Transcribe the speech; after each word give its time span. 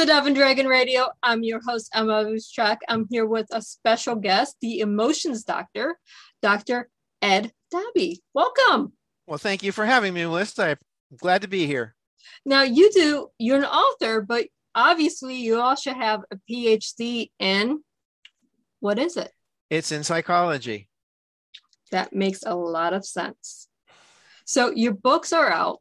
the 0.00 0.06
Dove 0.06 0.24
and 0.24 0.34
Dragon 0.34 0.66
Radio. 0.66 1.08
I'm 1.22 1.42
your 1.42 1.60
host, 1.60 1.90
Emma 1.92 2.24
Vustrack. 2.24 2.78
I'm 2.88 3.06
here 3.10 3.26
with 3.26 3.46
a 3.52 3.60
special 3.60 4.14
guest, 4.14 4.56
the 4.62 4.80
emotions 4.80 5.44
doctor, 5.44 5.98
Dr. 6.40 6.88
Ed 7.20 7.52
Daube. 7.70 8.16
Welcome. 8.32 8.94
Well, 9.26 9.36
thank 9.36 9.62
you 9.62 9.72
for 9.72 9.84
having 9.84 10.14
me, 10.14 10.24
Melissa. 10.24 10.78
I'm 11.10 11.16
glad 11.18 11.42
to 11.42 11.48
be 11.48 11.66
here. 11.66 11.94
Now, 12.46 12.62
you 12.62 12.90
do, 12.90 13.28
you're 13.36 13.58
an 13.58 13.66
author, 13.66 14.22
but 14.22 14.46
obviously 14.74 15.36
you 15.36 15.60
also 15.60 15.92
have 15.92 16.22
a 16.30 16.38
PhD 16.50 17.30
in 17.38 17.84
what 18.78 18.98
is 18.98 19.18
it? 19.18 19.30
It's 19.68 19.92
in 19.92 20.02
psychology. 20.02 20.88
That 21.90 22.14
makes 22.14 22.42
a 22.46 22.54
lot 22.54 22.94
of 22.94 23.04
sense. 23.04 23.68
So, 24.46 24.70
your 24.70 24.94
books 24.94 25.34
are 25.34 25.52
out 25.52 25.80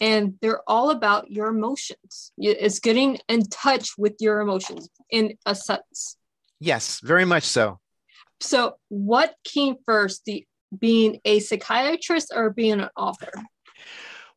and 0.00 0.34
they're 0.40 0.62
all 0.68 0.90
about 0.90 1.30
your 1.30 1.48
emotions. 1.48 2.32
It's 2.38 2.80
getting 2.80 3.18
in 3.28 3.44
touch 3.48 3.96
with 3.96 4.14
your 4.20 4.40
emotions 4.40 4.88
in 5.10 5.36
a 5.46 5.54
sense. 5.54 6.16
Yes, 6.60 7.00
very 7.00 7.24
much 7.24 7.44
so. 7.44 7.78
So, 8.40 8.76
what 8.88 9.34
came 9.44 9.76
first, 9.84 10.24
the 10.24 10.46
being 10.76 11.20
a 11.24 11.40
psychiatrist 11.40 12.32
or 12.34 12.50
being 12.50 12.80
an 12.80 12.88
author? 12.96 13.32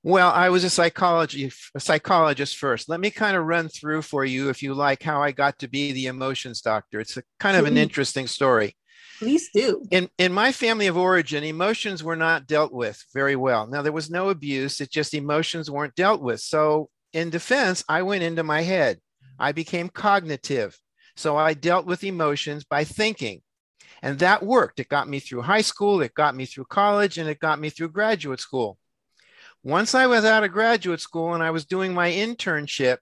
Well, 0.01 0.31
I 0.31 0.49
was 0.49 0.63
a 0.63 0.69
psychology 0.69 1.51
a 1.75 1.79
psychologist 1.79 2.57
first. 2.57 2.87
Let 2.87 3.01
me 3.01 3.09
kind 3.09 3.35
of 3.35 3.45
run 3.45 3.67
through 3.67 4.03
for 4.03 4.23
you, 4.23 4.49
if 4.49 4.63
you 4.63 4.73
like, 4.73 5.03
how 5.03 5.21
I 5.21 5.31
got 5.31 5.59
to 5.59 5.67
be 5.67 5.91
the 5.91 6.07
emotions 6.07 6.61
doctor. 6.61 7.01
It's 7.01 7.17
a 7.17 7.23
kind 7.39 7.57
of 7.57 7.65
an 7.65 7.71
mm-hmm. 7.71 7.79
interesting 7.79 8.27
story. 8.27 8.75
Please 9.19 9.49
do. 9.53 9.83
In 9.91 10.09
in 10.17 10.31
my 10.31 10.53
family 10.53 10.87
of 10.87 10.95
origin, 10.95 11.43
emotions 11.43 12.01
were 12.01 12.15
not 12.15 12.47
dealt 12.47 12.71
with 12.71 13.03
very 13.13 13.35
well. 13.35 13.67
Now 13.67 13.81
there 13.81 13.91
was 13.91 14.09
no 14.09 14.29
abuse; 14.29 14.79
it 14.79 14.89
just 14.89 15.13
emotions 15.13 15.69
weren't 15.69 15.95
dealt 15.95 16.21
with. 16.21 16.39
So 16.39 16.89
in 17.11 17.29
defense, 17.29 17.83
I 17.89 18.01
went 18.03 18.23
into 18.23 18.43
my 18.43 18.61
head. 18.61 18.99
I 19.37 19.51
became 19.51 19.89
cognitive. 19.89 20.79
So 21.17 21.35
I 21.35 21.53
dealt 21.53 21.85
with 21.85 22.05
emotions 22.05 22.63
by 22.63 22.85
thinking. 22.85 23.41
And 24.01 24.19
that 24.19 24.41
worked. 24.41 24.79
It 24.79 24.87
got 24.87 25.09
me 25.09 25.19
through 25.19 25.41
high 25.41 25.61
school, 25.61 26.01
it 26.01 26.13
got 26.13 26.33
me 26.33 26.45
through 26.45 26.65
college, 26.65 27.17
and 27.17 27.29
it 27.29 27.39
got 27.39 27.59
me 27.59 27.69
through 27.69 27.89
graduate 27.89 28.39
school. 28.39 28.77
Once 29.61 29.93
I 29.93 30.07
was 30.07 30.23
out 30.23 30.45
of 30.45 30.53
graduate 30.53 31.01
school 31.01 31.33
and 31.33 31.43
I 31.43 31.51
was 31.51 31.65
doing 31.65 31.93
my 31.93 32.09
internship, 32.09 32.99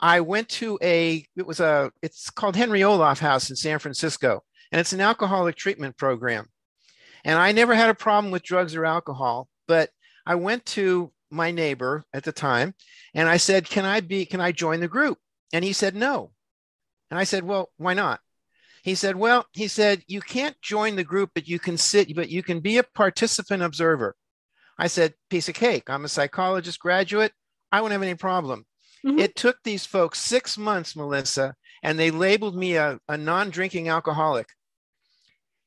I 0.00 0.20
went 0.20 0.48
to 0.48 0.76
a, 0.82 1.24
it 1.36 1.46
was 1.46 1.60
a, 1.60 1.92
it's 2.02 2.30
called 2.30 2.56
Henry 2.56 2.80
Ohlhoff 2.80 3.20
House 3.20 3.50
in 3.50 3.54
San 3.54 3.78
Francisco 3.78 4.42
and 4.72 4.80
it's 4.80 4.92
an 4.92 5.00
alcoholic 5.00 5.56
treatment 5.56 5.96
program. 5.96 6.48
And 7.24 7.38
I 7.38 7.52
never 7.52 7.74
had 7.74 7.90
a 7.90 7.94
problem 7.94 8.30
with 8.30 8.42
drugs 8.42 8.74
or 8.74 8.84
alcohol, 8.84 9.48
but 9.66 9.90
I 10.26 10.34
went 10.34 10.64
to 10.66 11.12
my 11.30 11.50
neighbor 11.50 12.04
at 12.12 12.24
the 12.24 12.32
time 12.32 12.74
and 13.14 13.28
I 13.28 13.38
said, 13.38 13.68
"Can 13.68 13.84
I 13.84 14.00
be 14.00 14.26
can 14.26 14.40
I 14.40 14.52
join 14.52 14.80
the 14.80 14.88
group?" 14.88 15.18
And 15.52 15.64
he 15.64 15.72
said, 15.72 15.94
"No." 15.94 16.32
And 17.10 17.18
I 17.18 17.24
said, 17.24 17.44
"Well, 17.44 17.70
why 17.76 17.94
not?" 17.94 18.20
He 18.82 18.94
said, 18.94 19.16
"Well, 19.16 19.46
he 19.52 19.68
said 19.68 20.04
you 20.06 20.20
can't 20.20 20.60
join 20.60 20.96
the 20.96 21.04
group, 21.04 21.30
but 21.34 21.48
you 21.48 21.58
can 21.58 21.78
sit, 21.78 22.14
but 22.14 22.28
you 22.28 22.42
can 22.42 22.60
be 22.60 22.78
a 22.78 22.82
participant 22.82 23.62
observer." 23.62 24.16
I 24.78 24.88
said, 24.88 25.14
"Piece 25.30 25.48
of 25.48 25.54
cake. 25.54 25.88
I'm 25.88 26.04
a 26.04 26.08
psychologist 26.08 26.78
graduate. 26.78 27.32
I 27.72 27.80
won't 27.80 27.92
have 27.92 28.02
any 28.02 28.14
problem." 28.14 28.66
Mm-hmm. 29.04 29.18
It 29.18 29.36
took 29.36 29.58
these 29.62 29.84
folks 29.84 30.18
six 30.18 30.56
months, 30.56 30.96
Melissa, 30.96 31.54
and 31.82 31.98
they 31.98 32.10
labeled 32.10 32.56
me 32.56 32.76
a, 32.76 32.98
a 33.08 33.18
non 33.18 33.50
drinking 33.50 33.88
alcoholic. 33.88 34.48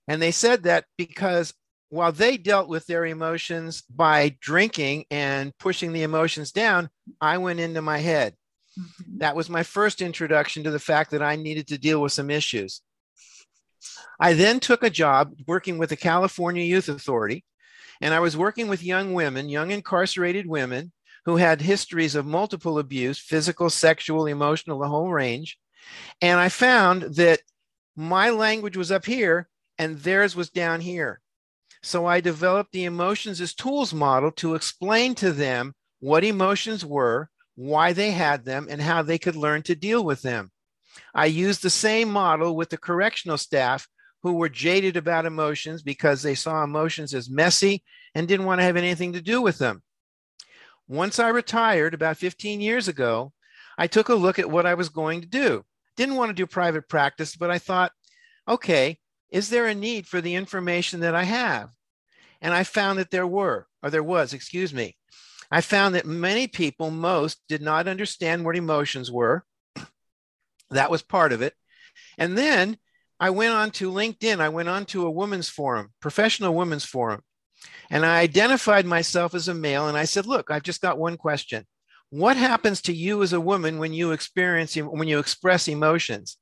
And 0.08 0.22
they 0.22 0.32
said 0.32 0.64
that 0.64 0.86
because 0.98 1.54
while 1.90 2.12
they 2.12 2.38
dealt 2.38 2.68
with 2.68 2.86
their 2.86 3.06
emotions 3.06 3.82
by 3.84 4.36
drinking 4.42 5.06
and 5.10 5.58
pushing 5.58 5.94
the 5.94 6.04
emotions 6.04 6.52
down, 6.52 6.90
I 7.22 7.38
went 7.38 7.60
into 7.60 7.82
my 7.82 8.00
head. 8.00 8.36
Mm-hmm. 8.78 9.20
That 9.20 9.36
was 9.36 9.50
my 9.50 9.64
first 9.64 10.02
introduction 10.02 10.64
to 10.64 10.72
the 10.72 10.80
fact 10.80 11.12
that 11.12 11.22
I 11.22 11.36
needed 11.36 11.68
to 11.68 11.78
deal 11.78 12.02
with 12.02 12.12
some 12.12 12.30
issues. 12.30 12.82
I 14.20 14.34
then 14.34 14.60
took 14.60 14.84
a 14.84 14.90
job 14.90 15.34
working 15.48 15.78
with 15.78 15.90
the 15.90 15.96
California 15.96 16.64
Youth 16.64 16.90
Authority, 16.90 17.46
and 18.02 18.14
I 18.14 18.20
was 18.20 18.36
working 18.36 18.68
with 18.68 18.84
young 18.84 19.14
women, 19.14 19.50
young 19.50 19.72
incarcerated 19.72 20.48
women 20.48 20.92
who 21.26 21.38
had 21.38 21.62
histories 21.62 22.16
of 22.16 22.26
multiple 22.26 22.80
abuse 22.80 23.20
physical, 23.20 23.70
sexual, 23.70 24.28
emotional, 24.28 24.80
the 24.80 24.88
whole 24.88 25.12
range. 25.12 25.58
And 26.22 26.40
I 26.40 26.50
found 26.50 27.04
that 27.16 27.42
my 27.96 28.30
language 28.30 28.78
was 28.78 28.92
up 28.92 29.06
here 29.06 29.48
and 29.78 30.00
theirs 30.00 30.36
was 30.36 30.50
down 30.50 30.82
here. 30.82 31.22
So 31.84 32.06
I 32.06 32.22
developed 32.22 32.72
the 32.72 32.86
emotions 32.86 33.40
as 33.40 33.54
tools 33.54 33.94
model 33.94 34.32
to 34.34 34.56
explain 34.56 35.16
to 35.16 35.32
them 35.32 35.74
what 36.00 36.24
emotions 36.24 36.86
were, 36.86 37.30
why 37.56 37.94
they 37.94 38.12
had 38.12 38.46
them, 38.46 38.68
and 38.70 38.82
how 38.82 39.02
they 39.02 39.18
could 39.18 39.36
learn 39.36 39.64
to 39.64 39.76
deal 39.76 40.04
with 40.04 40.22
them. 40.22 40.52
I 41.14 41.26
used 41.26 41.62
the 41.62 41.70
same 41.70 42.10
model 42.10 42.56
with 42.56 42.70
the 42.70 42.78
correctional 42.78 43.38
staff 43.38 43.88
who 44.24 44.34
were 44.34 44.50
jaded 44.50 44.98
about 44.98 45.26
emotions 45.26 45.82
because 45.82 46.22
they 46.22 46.36
saw 46.36 46.64
emotions 46.64 47.14
as 47.14 47.30
messy 47.30 47.84
and 48.16 48.28
didn't 48.28 48.46
want 48.46 48.60
to 48.60 48.66
have 48.66 48.78
anything 48.78 49.14
to 49.14 49.22
do 49.22 49.42
with 49.42 49.58
them. 49.58 49.84
Once 50.88 51.20
I 51.20 51.30
retired 51.30 51.94
about 51.94 52.18
15 52.18 52.62
years 52.62 52.88
ago, 52.88 53.34
I 53.78 53.88
took 53.88 54.10
a 54.10 54.16
look 54.16 54.40
at 54.40 54.50
what 54.50 54.66
I 54.66 54.74
was 54.74 54.90
going 54.90 55.22
to 55.22 55.28
do. 55.28 55.64
Didn't 55.96 56.16
want 56.16 56.30
to 56.30 56.34
do 56.34 56.48
private 56.48 56.90
practice, 56.90 57.36
but 57.36 57.52
I 57.52 57.60
thought, 57.60 57.92
okay, 58.48 59.00
is 59.30 59.50
there 59.50 59.68
a 59.68 59.76
need 59.76 60.08
for 60.08 60.22
the 60.22 60.36
information 60.36 61.02
that 61.02 61.16
I 61.16 61.24
have? 61.24 61.70
And 62.42 62.54
I 62.54 62.64
found 62.64 63.00
that 63.00 63.12
there 63.12 63.28
were, 63.28 63.68
or 63.82 63.90
there 63.90 64.04
was, 64.04 64.34
excuse 64.34 64.74
me. 64.74 64.96
I 65.50 65.62
found 65.62 65.96
that 65.96 66.06
many 66.06 66.48
people, 66.48 66.92
most, 66.92 67.42
did 67.48 67.62
not 67.62 67.88
understand 67.88 68.46
what 68.46 68.56
emotions 68.56 69.12
were. 69.12 69.44
That 70.70 70.92
was 70.92 71.02
part 71.02 71.32
of 71.32 71.42
it. 71.42 71.54
And 72.18 72.38
then 72.38 72.78
I 73.22 73.30
went 73.30 73.54
on 73.54 73.72
to 73.72 73.90
LinkedIn. 73.90 74.42
I 74.42 74.50
went 74.50 74.68
on 74.68 74.86
to 74.88 75.08
a 75.08 75.12
women's 75.12 75.48
forum, 75.48 75.94
professional 76.02 76.54
women's 76.54 76.84
forum. 76.84 77.22
And 77.90 78.06
I 78.06 78.20
identified 78.20 78.86
myself 78.86 79.34
as 79.34 79.48
a 79.48 79.54
male. 79.54 79.88
And 79.88 79.98
I 79.98 80.04
said, 80.04 80.26
look, 80.26 80.52
I've 80.52 80.64
just 80.64 80.82
got 80.82 80.98
one 80.98 81.16
question. 81.16 81.66
What 82.10 82.36
happens 82.36 82.82
to 82.82 82.94
you 82.94 83.24
as 83.24 83.32
a 83.32 83.40
woman 83.42 83.80
when 83.80 83.94
you 83.94 84.12
experience, 84.12 84.76
when 84.76 85.08
you 85.08 85.20
express 85.20 85.68
emotions? 85.68 86.38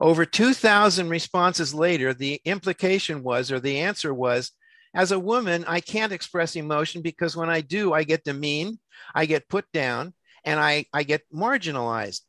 Over 0.00 0.26
2,000 0.26 1.08
responses 1.08 1.74
later, 1.74 2.12
the 2.12 2.40
implication 2.44 3.22
was, 3.22 3.50
or 3.50 3.60
the 3.60 3.80
answer 3.80 4.12
was, 4.12 4.52
as 4.94 5.12
a 5.12 5.18
woman, 5.18 5.64
I 5.66 5.80
can't 5.80 6.12
express 6.12 6.56
emotion 6.56 7.02
because 7.02 7.36
when 7.36 7.50
I 7.50 7.60
do, 7.60 7.92
I 7.92 8.04
get 8.04 8.24
demeaned, 8.24 8.78
I 9.14 9.26
get 9.26 9.48
put 9.48 9.70
down, 9.72 10.14
and 10.44 10.60
I, 10.60 10.86
I 10.92 11.02
get 11.02 11.22
marginalized. 11.32 12.20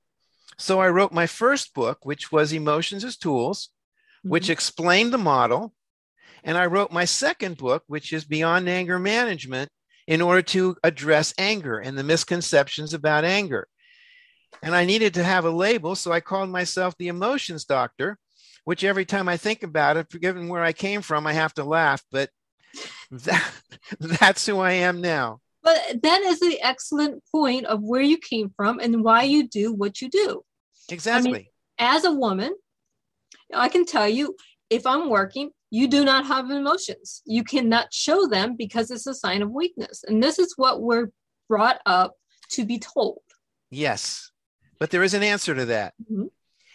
So 0.58 0.80
I 0.80 0.90
wrote 0.90 1.12
my 1.12 1.28
first 1.28 1.74
book, 1.74 2.00
which 2.04 2.32
was 2.32 2.52
Emotions 2.52 3.04
as 3.04 3.18
Tools, 3.18 3.70
mm-hmm. 4.20 4.30
which 4.30 4.50
explained 4.50 5.14
the 5.14 5.18
model. 5.18 5.74
And 6.44 6.58
I 6.58 6.66
wrote 6.66 6.92
my 6.92 7.06
second 7.06 7.58
book, 7.58 7.84
which 7.88 8.14
is 8.14 8.26
Beyond 8.26 8.68
Anger 8.68 9.00
Management, 9.00 9.70
in 10.08 10.22
order 10.22 10.42
to 10.42 10.78
address 10.84 11.34
anger 11.38 11.80
and 11.80 11.98
the 11.98 12.04
misconceptions 12.04 12.94
about 12.94 13.26
anger 13.26 13.68
and 14.62 14.76
I 14.76 14.86
needed 14.86 15.14
to 15.16 15.24
have 15.24 15.46
a 15.46 15.50
label. 15.50 15.96
So 15.96 16.12
I 16.12 16.20
called 16.20 16.50
myself 16.50 16.96
the 16.98 17.08
emotions 17.08 17.66
doctor, 17.66 18.18
which 18.66 18.84
every 18.84 19.06
time 19.06 19.30
I 19.30 19.38
think 19.38 19.64
about 19.64 19.98
it, 19.98 20.10
given 20.22 20.48
where 20.48 20.64
I 20.64 20.74
came 20.74 21.02
from, 21.02 21.28
I 21.28 21.34
have 21.34 21.54
to 21.56 21.64
laugh. 21.64 22.04
But 22.12 22.30
that, 23.12 23.52
that's 24.00 24.46
who 24.46 24.60
I 24.60 24.74
am 24.74 25.02
now. 25.02 25.40
But 25.64 26.02
that 26.02 26.22
is 26.22 26.40
the 26.40 26.60
excellent 26.62 27.24
point 27.32 27.66
of 27.66 27.84
where 27.84 28.02
you 28.02 28.18
came 28.18 28.52
from 28.56 28.80
and 28.80 29.04
why 29.04 29.24
you 29.24 29.48
do 29.48 29.74
what 29.74 30.02
you 30.02 30.10
do. 30.10 30.44
Exactly. 30.90 31.30
I 31.30 31.34
mean, 31.34 31.46
as 31.80 32.06
a 32.06 32.12
woman, 32.12 32.56
I 33.54 33.68
can 33.68 33.86
tell 33.86 34.08
you 34.08 34.36
if 34.70 34.86
I'm 34.86 35.10
working, 35.10 35.52
you 35.70 35.88
do 35.88 36.06
not 36.06 36.26
have 36.28 36.50
emotions. 36.50 37.22
You 37.26 37.44
cannot 37.44 37.94
show 37.94 38.28
them 38.28 38.56
because 38.56 38.92
it's 38.92 39.08
a 39.08 39.14
sign 39.14 39.42
of 39.42 39.52
weakness. 39.52 40.04
And 40.08 40.24
this 40.24 40.40
is 40.40 40.54
what 40.56 40.82
we're 40.82 41.10
brought 41.50 41.80
up 41.86 42.14
to 42.52 42.66
be 42.66 42.80
told. 42.80 43.20
Yes. 43.70 44.32
But 44.80 44.92
there 44.92 45.04
is 45.04 45.14
an 45.14 45.24
answer 45.24 45.56
to 45.56 45.66
that. 45.66 45.94
Mm-hmm. 46.04 46.26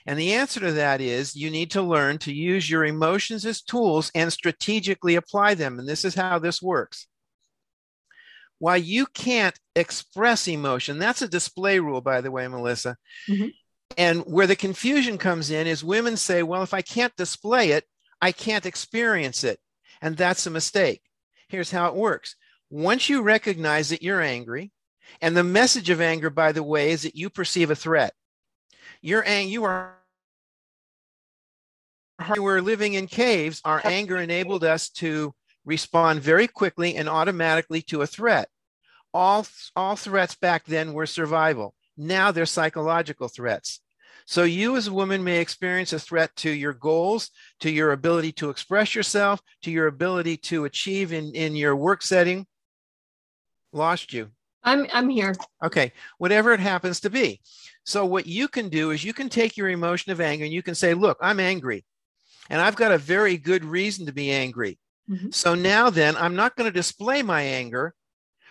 And 0.06 0.18
the 0.18 0.32
answer 0.32 0.60
to 0.60 0.72
that 0.72 1.00
is 1.00 1.36
you 1.36 1.50
need 1.50 1.70
to 1.72 1.82
learn 1.82 2.18
to 2.18 2.34
use 2.34 2.68
your 2.68 2.84
emotions 2.84 3.46
as 3.46 3.62
tools 3.62 4.10
and 4.14 4.32
strategically 4.32 5.14
apply 5.14 5.54
them. 5.54 5.78
And 5.78 5.88
this 5.88 6.04
is 6.04 6.14
how 6.14 6.38
this 6.38 6.60
works. 6.60 7.06
While 8.58 8.78
you 8.78 9.06
can't 9.06 9.58
express 9.76 10.48
emotion, 10.48 10.98
that's 10.98 11.22
a 11.22 11.28
display 11.28 11.78
rule, 11.78 12.00
by 12.00 12.20
the 12.20 12.30
way, 12.30 12.46
Melissa. 12.48 12.96
Mm-hmm. 13.28 13.48
And 13.96 14.20
where 14.22 14.46
the 14.46 14.56
confusion 14.56 15.18
comes 15.18 15.50
in 15.50 15.66
is 15.66 15.84
women 15.84 16.16
say, 16.16 16.42
well, 16.42 16.62
if 16.62 16.74
I 16.74 16.82
can't 16.82 17.14
display 17.16 17.70
it, 17.72 17.84
I 18.20 18.32
can't 18.32 18.66
experience 18.66 19.44
it. 19.44 19.58
And 20.00 20.16
that's 20.16 20.46
a 20.46 20.50
mistake. 20.50 21.02
Here's 21.48 21.70
how 21.70 21.88
it 21.88 21.94
works 21.94 22.36
once 22.70 23.10
you 23.10 23.20
recognize 23.20 23.90
that 23.90 24.02
you're 24.02 24.22
angry, 24.22 24.72
and 25.20 25.36
the 25.36 25.44
message 25.44 25.90
of 25.90 26.00
anger, 26.00 26.30
by 26.30 26.52
the 26.52 26.62
way, 26.62 26.90
is 26.90 27.02
that 27.02 27.16
you 27.16 27.30
perceive 27.30 27.70
a 27.70 27.76
threat. 27.76 28.14
You're 29.00 29.24
ang- 29.24 29.48
you 29.48 29.64
are 29.64 29.96
were 32.38 32.62
living 32.62 32.94
in 32.94 33.06
caves, 33.06 33.60
our 33.64 33.80
anger 33.84 34.16
enabled 34.16 34.64
us 34.64 34.88
to 34.88 35.34
respond 35.64 36.20
very 36.20 36.46
quickly 36.46 36.96
and 36.96 37.08
automatically 37.08 37.82
to 37.82 38.02
a 38.02 38.06
threat. 38.06 38.48
All, 39.14 39.46
all 39.76 39.96
threats 39.96 40.34
back 40.34 40.64
then 40.64 40.92
were 40.92 41.06
survival. 41.06 41.74
Now 41.96 42.30
they're 42.30 42.46
psychological 42.46 43.28
threats. 43.28 43.80
So 44.24 44.44
you 44.44 44.76
as 44.76 44.86
a 44.86 44.92
woman 44.92 45.24
may 45.24 45.40
experience 45.40 45.92
a 45.92 45.98
threat 45.98 46.34
to 46.36 46.50
your 46.50 46.72
goals, 46.72 47.30
to 47.60 47.70
your 47.70 47.92
ability 47.92 48.32
to 48.32 48.50
express 48.50 48.94
yourself, 48.94 49.40
to 49.62 49.70
your 49.70 49.88
ability 49.88 50.36
to 50.38 50.64
achieve 50.64 51.12
in, 51.12 51.34
in 51.34 51.56
your 51.56 51.74
work 51.76 52.02
setting. 52.02 52.46
Lost 53.72 54.12
you. 54.12 54.30
I'm 54.64 54.86
I'm 54.92 55.08
here. 55.08 55.34
Okay, 55.64 55.92
whatever 56.18 56.52
it 56.52 56.60
happens 56.60 57.00
to 57.00 57.10
be. 57.10 57.40
So 57.84 58.06
what 58.06 58.26
you 58.26 58.48
can 58.48 58.68
do 58.68 58.90
is 58.90 59.02
you 59.02 59.12
can 59.12 59.28
take 59.28 59.56
your 59.56 59.68
emotion 59.70 60.12
of 60.12 60.20
anger 60.20 60.44
and 60.44 60.52
you 60.54 60.62
can 60.62 60.74
say, 60.74 60.94
"Look, 60.94 61.18
I'm 61.20 61.40
angry. 61.40 61.84
And 62.50 62.60
I've 62.60 62.76
got 62.76 62.92
a 62.92 62.98
very 62.98 63.36
good 63.36 63.64
reason 63.64 64.06
to 64.06 64.12
be 64.12 64.30
angry. 64.30 64.78
Mm-hmm. 65.08 65.30
So 65.30 65.54
now 65.54 65.90
then, 65.90 66.16
I'm 66.16 66.36
not 66.36 66.56
going 66.56 66.70
to 66.70 66.74
display 66.74 67.22
my 67.22 67.42
anger 67.42 67.94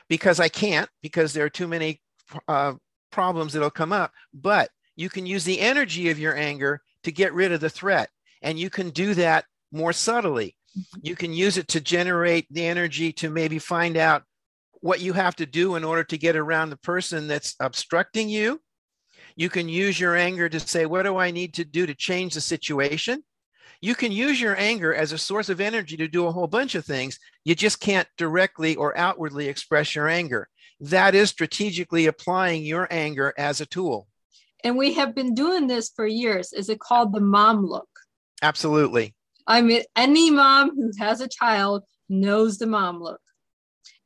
because 0.10 0.40
I 0.40 0.50
can't 0.50 0.90
because 1.02 1.34
there 1.34 1.46
are 1.46 1.50
too 1.50 1.68
many 1.68 2.02
uh, 2.48 2.74
problems 3.12 3.54
that'll 3.54 3.70
come 3.70 3.94
up, 3.94 4.12
but 4.34 4.70
you 4.96 5.10
can 5.10 5.26
use 5.26 5.44
the 5.44 5.60
energy 5.60 6.10
of 6.10 6.20
your 6.20 6.36
anger 6.36 6.82
to 7.04 7.12
get 7.12 7.34
rid 7.34 7.52
of 7.52 7.62
the 7.62 7.70
threat. 7.70 8.10
And 8.42 8.60
you 8.60 8.70
can 8.70 8.90
do 8.90 9.14
that 9.16 9.46
more 9.72 9.94
subtly. 9.94 10.56
Mm-hmm. 10.78 11.00
You 11.04 11.16
can 11.16 11.34
use 11.34 11.58
it 11.58 11.68
to 11.70 11.82
generate 11.82 12.48
the 12.52 12.66
energy 12.66 13.14
to 13.14 13.30
maybe 13.30 13.60
find 13.60 13.98
out 13.98 14.24
what 14.82 15.00
you 15.00 15.14
have 15.14 15.36
to 15.38 15.46
do 15.46 15.76
in 15.76 15.84
order 15.84 16.04
to 16.04 16.18
get 16.18 16.36
around 16.36 16.70
the 16.70 16.78
person 16.78 17.28
that's 17.28 17.56
obstructing 17.60 18.30
you. 18.30 18.60
You 19.36 19.50
can 19.50 19.70
use 19.70 20.00
your 20.00 20.16
anger 20.16 20.50
to 20.50 20.60
say, 20.60 20.86
What 20.86 21.04
do 21.04 21.18
I 21.18 21.32
need 21.32 21.54
to 21.56 21.64
do 21.64 21.86
to 21.86 21.96
change 21.96 22.34
the 22.34 22.42
situation? 22.42 23.24
You 23.80 23.96
can 23.96 24.12
use 24.12 24.40
your 24.40 24.56
anger 24.58 24.94
as 24.94 25.12
a 25.12 25.18
source 25.18 25.50
of 25.50 25.60
energy 25.60 25.98
to 25.98 26.08
do 26.08 26.28
a 26.28 26.32
whole 26.32 26.48
bunch 26.48 26.76
of 26.76 26.86
things. 26.86 27.18
You 27.46 27.56
just 27.56 27.80
can't 27.80 28.08
directly 28.18 28.76
or 28.76 28.96
outwardly 28.96 29.48
express 29.48 29.96
your 29.96 30.08
anger. 30.08 30.50
That 30.80 31.16
is 31.16 31.30
strategically 31.30 32.06
applying 32.06 32.64
your 32.64 32.88
anger 32.92 33.34
as 33.38 33.60
a 33.60 33.66
tool. 33.66 34.08
And 34.64 34.78
we 34.78 34.94
have 34.94 35.16
been 35.16 35.34
doing 35.34 35.66
this 35.66 35.92
for 35.96 36.06
years. 36.06 36.54
Is 36.54 36.70
it 36.70 36.80
called 36.80 37.14
the 37.14 37.22
mom 37.22 37.66
look? 37.66 37.90
Absolutely. 38.44 39.16
I 39.48 39.62
mean, 39.62 39.82
any 39.96 40.30
mom 40.30 40.76
who 40.76 40.92
has 41.00 41.22
a 41.22 41.28
child 41.28 41.84
knows 42.08 42.60
the 42.60 42.68
mom 42.68 43.02
look. 43.02 43.22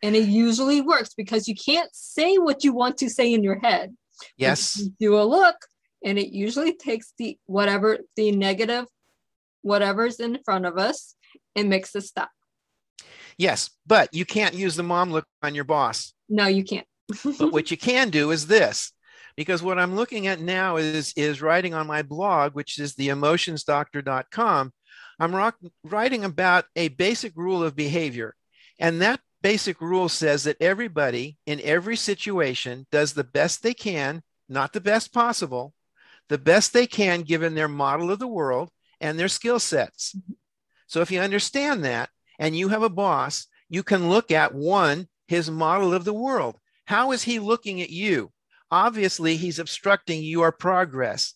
And 0.03 0.15
it 0.15 0.27
usually 0.27 0.81
works 0.81 1.13
because 1.13 1.47
you 1.47 1.56
can't 1.56 1.89
say 1.94 2.38
what 2.38 2.63
you 2.63 2.74
want 2.74 2.97
to 2.97 3.09
say 3.09 3.33
in 3.33 3.44
your 3.44 3.59
head. 3.59 3.95
Yes. 4.38 4.77
You 4.77 4.94
do 5.00 5.19
a 5.19 5.24
look, 5.24 5.56
and 6.03 6.18
it 6.19 6.30
usually 6.30 6.74
takes 6.74 7.13
the 7.18 7.38
whatever 7.45 8.00
the 8.15 8.31
negative, 8.31 8.86
whatever's 9.62 10.19
in 10.19 10.39
front 10.44 10.65
of 10.65 10.77
us, 10.77 11.15
and 11.56 11.69
makes 11.69 11.95
us 11.95 12.07
stop. 12.07 12.30
Yes, 13.38 13.69
but 13.86 14.13
you 14.13 14.25
can't 14.25 14.56
use 14.56 14.75
the 14.75 14.83
mom 14.83 15.12
look 15.12 15.25
on 15.44 15.56
your 15.56 15.65
boss. 15.65 16.13
No, 16.30 16.48
you 16.48 16.63
can't. 16.63 16.88
but 17.39 17.51
what 17.51 17.71
you 17.71 17.77
can 17.77 18.09
do 18.09 18.31
is 18.31 18.48
this 18.48 18.91
because 19.36 19.62
what 19.62 19.77
I'm 19.77 19.95
looking 19.95 20.27
at 20.27 20.39
now 20.39 20.77
is 20.77 21.13
is 21.15 21.41
writing 21.41 21.74
on 21.74 21.88
my 21.88 22.01
blog, 22.01 22.53
which 22.53 22.80
is 22.80 22.95
the 22.95 23.09
emotionsdoctor.com. 23.09 24.74
I'm 25.19 25.36
rock, 25.36 25.57
writing 25.83 26.25
about 26.25 26.65
a 26.75 26.89
basic 26.89 27.33
rule 27.36 27.63
of 27.63 27.75
behavior, 27.75 28.36
and 28.80 29.01
that 29.01 29.19
basic 29.45 29.80
rule 29.80 30.09
says 30.09 30.45
that 30.45 30.59
everybody 30.59 31.38
in 31.45 31.62
every 31.62 31.95
situation 31.95 32.88
does 32.92 33.13
the 33.13 33.24
best 33.24 33.62
they 33.62 33.75
can, 33.75 34.24
not 34.50 34.74
the 34.74 34.81
best 34.81 35.13
possible, 35.13 35.71
the 36.30 36.38
best 36.39 36.74
they 36.74 36.88
can 36.88 37.21
given 37.21 37.53
their 37.53 37.68
model 37.68 38.09
of 38.09 38.18
the 38.18 38.27
world 38.27 38.71
and 39.00 39.19
their 39.19 39.27
skill 39.27 39.59
sets. 39.59 40.15
Mm-hmm. 40.15 40.33
So 40.88 41.01
if 41.01 41.12
you 41.12 41.19
understand 41.19 41.86
that 41.86 42.09
and 42.39 42.57
you 42.57 42.69
have 42.69 42.81
a 42.81 42.89
boss, 42.89 43.45
you 43.69 43.83
can 43.83 44.09
look 44.09 44.31
at 44.31 44.56
one, 44.56 45.09
his 45.27 45.51
model 45.51 45.94
of 45.94 46.06
the 46.06 46.13
world. 46.13 46.57
How 46.86 47.12
is 47.12 47.21
he 47.21 47.38
looking 47.38 47.83
at 47.83 47.91
you? 47.91 48.31
Obviously, 48.71 49.36
he's 49.36 49.59
obstructing 49.59 50.24
your 50.24 50.51
progress. 50.51 51.36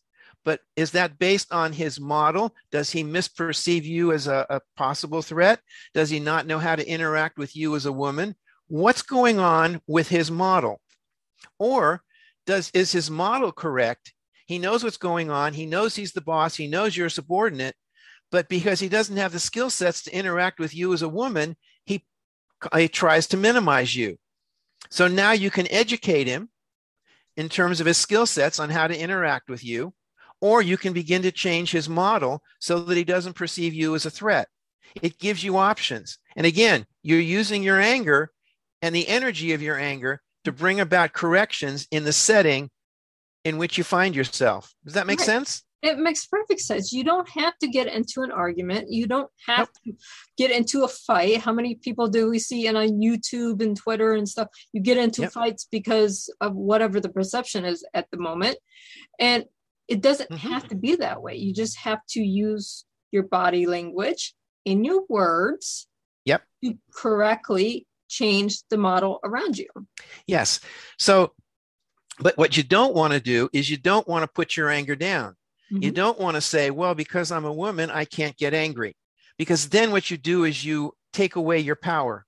But 0.50 0.62
is 0.76 0.90
that 0.94 1.20
based 1.20 1.52
on 1.52 1.74
his 1.74 2.00
model? 2.00 2.56
Does 2.72 2.90
he 2.90 3.04
misperceive 3.04 3.84
you 3.84 4.12
as 4.12 4.26
a, 4.26 4.48
a, 4.50 4.62
possible 4.76 5.22
threat? 5.22 5.60
Does 5.94 6.10
he 6.10 6.20
not 6.20 6.48
know 6.48 6.58
how 6.58 6.76
to 6.76 6.90
interact 6.90 7.38
with 7.38 7.56
you 7.56 7.76
as 7.76 7.86
a 7.86 7.92
woman? 7.92 8.34
What's 8.68 9.04
going 9.04 9.38
on 9.38 9.80
with 9.86 10.10
his 10.10 10.32
model? 10.32 10.82
Or 11.60 12.02
does 12.48 12.72
is 12.74 12.92
his 12.92 13.12
model 13.12 13.52
correct? 13.52 14.16
He 14.48 14.58
knows 14.58 14.84
what's 14.84 14.98
going 14.98 15.30
on. 15.30 15.54
He 15.54 15.68
knows 15.68 15.96
he's 15.96 16.14
the 16.14 16.20
boss. 16.20 16.56
He 16.56 16.66
knows 16.66 16.98
you're 16.98 17.06
a 17.06 17.12
subordinate. 17.12 17.76
But 18.32 18.50
because 18.50 18.80
he 18.80 18.90
doesn't 18.90 19.18
have 19.18 19.34
the 19.34 19.40
skill 19.40 19.70
sets 19.70 20.02
to 20.06 20.16
interact 20.16 20.58
with 20.58 20.74
you 20.74 20.94
as 20.94 21.04
a 21.04 21.08
woman, 21.08 21.58
he, 21.86 22.08
he 22.76 22.88
tries 22.88 23.28
to 23.28 23.38
minimize 23.38 23.96
you. 23.96 24.18
So 24.90 25.08
now 25.08 25.32
you 25.32 25.52
can 25.52 25.72
educate 25.72 26.26
him 26.26 26.50
in 27.38 27.50
terms 27.50 27.80
of 27.80 27.86
his 27.86 27.98
skill 27.98 28.26
sets 28.26 28.60
on 28.60 28.72
how 28.72 28.88
to 28.88 29.00
interact 29.00 29.48
with 29.48 29.64
you, 29.64 29.94
or 30.42 30.62
you 30.62 30.78
can 30.78 30.94
begin 30.94 31.22
to 31.24 31.32
change 31.32 31.72
his 31.72 31.90
model 31.90 32.42
so 32.60 32.80
that 32.80 32.98
he 32.98 33.04
doesn't 33.04 33.34
perceive 33.34 33.74
you 33.74 33.96
as 33.96 34.06
a 34.06 34.12
threat. 34.12 34.48
It 35.02 35.20
gives 35.20 35.44
you 35.44 35.58
options. 35.58 36.18
And 36.36 36.46
again, 36.46 36.86
you're 37.04 37.20
using 37.20 37.64
your 37.64 37.80
anger 37.80 38.32
and 38.82 38.96
the 38.96 39.08
energy 39.08 39.54
of 39.54 39.62
your 39.62 39.78
anger 39.78 40.22
to 40.46 40.52
bring 40.52 40.80
about 40.80 41.14
corrections 41.14 41.88
in 41.92 42.06
the 42.06 42.14
setting 42.14 42.70
in 43.46 43.58
which 43.58 43.78
you 43.78 43.84
find 43.84 44.16
yourself. 44.16 44.74
Does 44.86 44.94
that 44.94 45.08
make 45.08 45.20
right. 45.20 45.26
sense? 45.26 45.64
It 45.82 45.98
makes 45.98 46.26
perfect 46.26 46.60
sense. 46.60 46.92
You 46.92 47.06
don't 47.06 47.28
have 47.30 47.58
to 47.60 47.68
get 47.68 47.88
into 47.88 48.22
an 48.22 48.32
argument. 48.32 48.92
You 48.92 49.08
don't 49.08 49.30
have 49.48 49.70
nope. 49.86 49.96
to 49.98 50.06
get 50.38 50.52
into 50.52 50.84
a 50.84 50.90
fight. 50.90 51.38
How 51.38 51.54
many 51.54 51.76
people 51.76 52.10
do 52.10 52.30
we 52.30 52.38
see 52.38 52.68
in 52.68 52.76
on 52.76 53.00
YouTube 53.00 53.62
and 53.62 53.78
Twitter 53.78 54.14
and 54.14 54.28
stuff? 54.28 54.50
You 54.74 54.82
get 54.82 54.98
into 54.98 55.22
yep. 55.22 55.32
fights 55.32 55.68
because 55.72 56.34
of 56.42 56.54
whatever 56.54 57.00
the 57.00 57.08
perception 57.08 57.64
is 57.64 57.86
at 57.94 58.12
the 58.12 58.18
moment. 58.18 58.58
And 59.20 59.46
it 59.90 60.02
doesn't 60.02 60.30
mm-hmm. 60.30 60.48
have 60.48 60.68
to 60.70 60.76
be 60.76 60.96
that 60.98 61.22
way. 61.22 61.36
You 61.36 61.54
just 61.54 61.78
have 61.80 62.00
to 62.10 62.22
use 62.22 62.86
your 63.12 63.24
body 63.24 63.66
language 63.66 64.36
in 64.64 64.84
your 64.84 65.04
words 65.10 65.88
yep. 66.26 66.44
to 66.64 66.78
correctly 66.94 67.88
change 68.08 68.62
the 68.70 68.78
model 68.78 69.20
around 69.24 69.58
you. 69.58 69.68
Yes. 70.28 70.60
So, 70.98 71.34
but 72.20 72.38
what 72.38 72.56
you 72.56 72.64
don't 72.64 72.96
want 72.96 73.14
to 73.14 73.20
do 73.20 73.50
is 73.52 73.70
you 73.70 73.78
don't 73.78 74.08
want 74.08 74.24
to 74.24 74.28
put 74.28 74.56
your 74.56 74.70
anger 74.70 74.96
down. 74.96 75.36
Mm-hmm. 75.72 75.84
You 75.84 75.92
don't 75.92 76.20
want 76.20 76.36
to 76.36 76.42
say, 76.42 76.70
well, 76.70 76.94
because 76.94 77.32
I'm 77.32 77.46
a 77.46 77.54
woman, 77.54 77.90
I 77.90 78.06
can't 78.06 78.38
get 78.38 78.54
angry. 78.54 78.96
Because 79.38 79.70
then 79.70 79.92
what 79.92 80.12
you 80.12 80.18
do 80.18 80.44
is 80.44 80.66
you 80.66 80.94
take 81.14 81.36
away 81.36 81.60
your 81.60 81.78
power. 81.78 82.26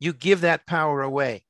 You 0.00 0.12
give 0.12 0.40
that 0.40 0.66
power 0.66 1.02
away. 1.02 1.44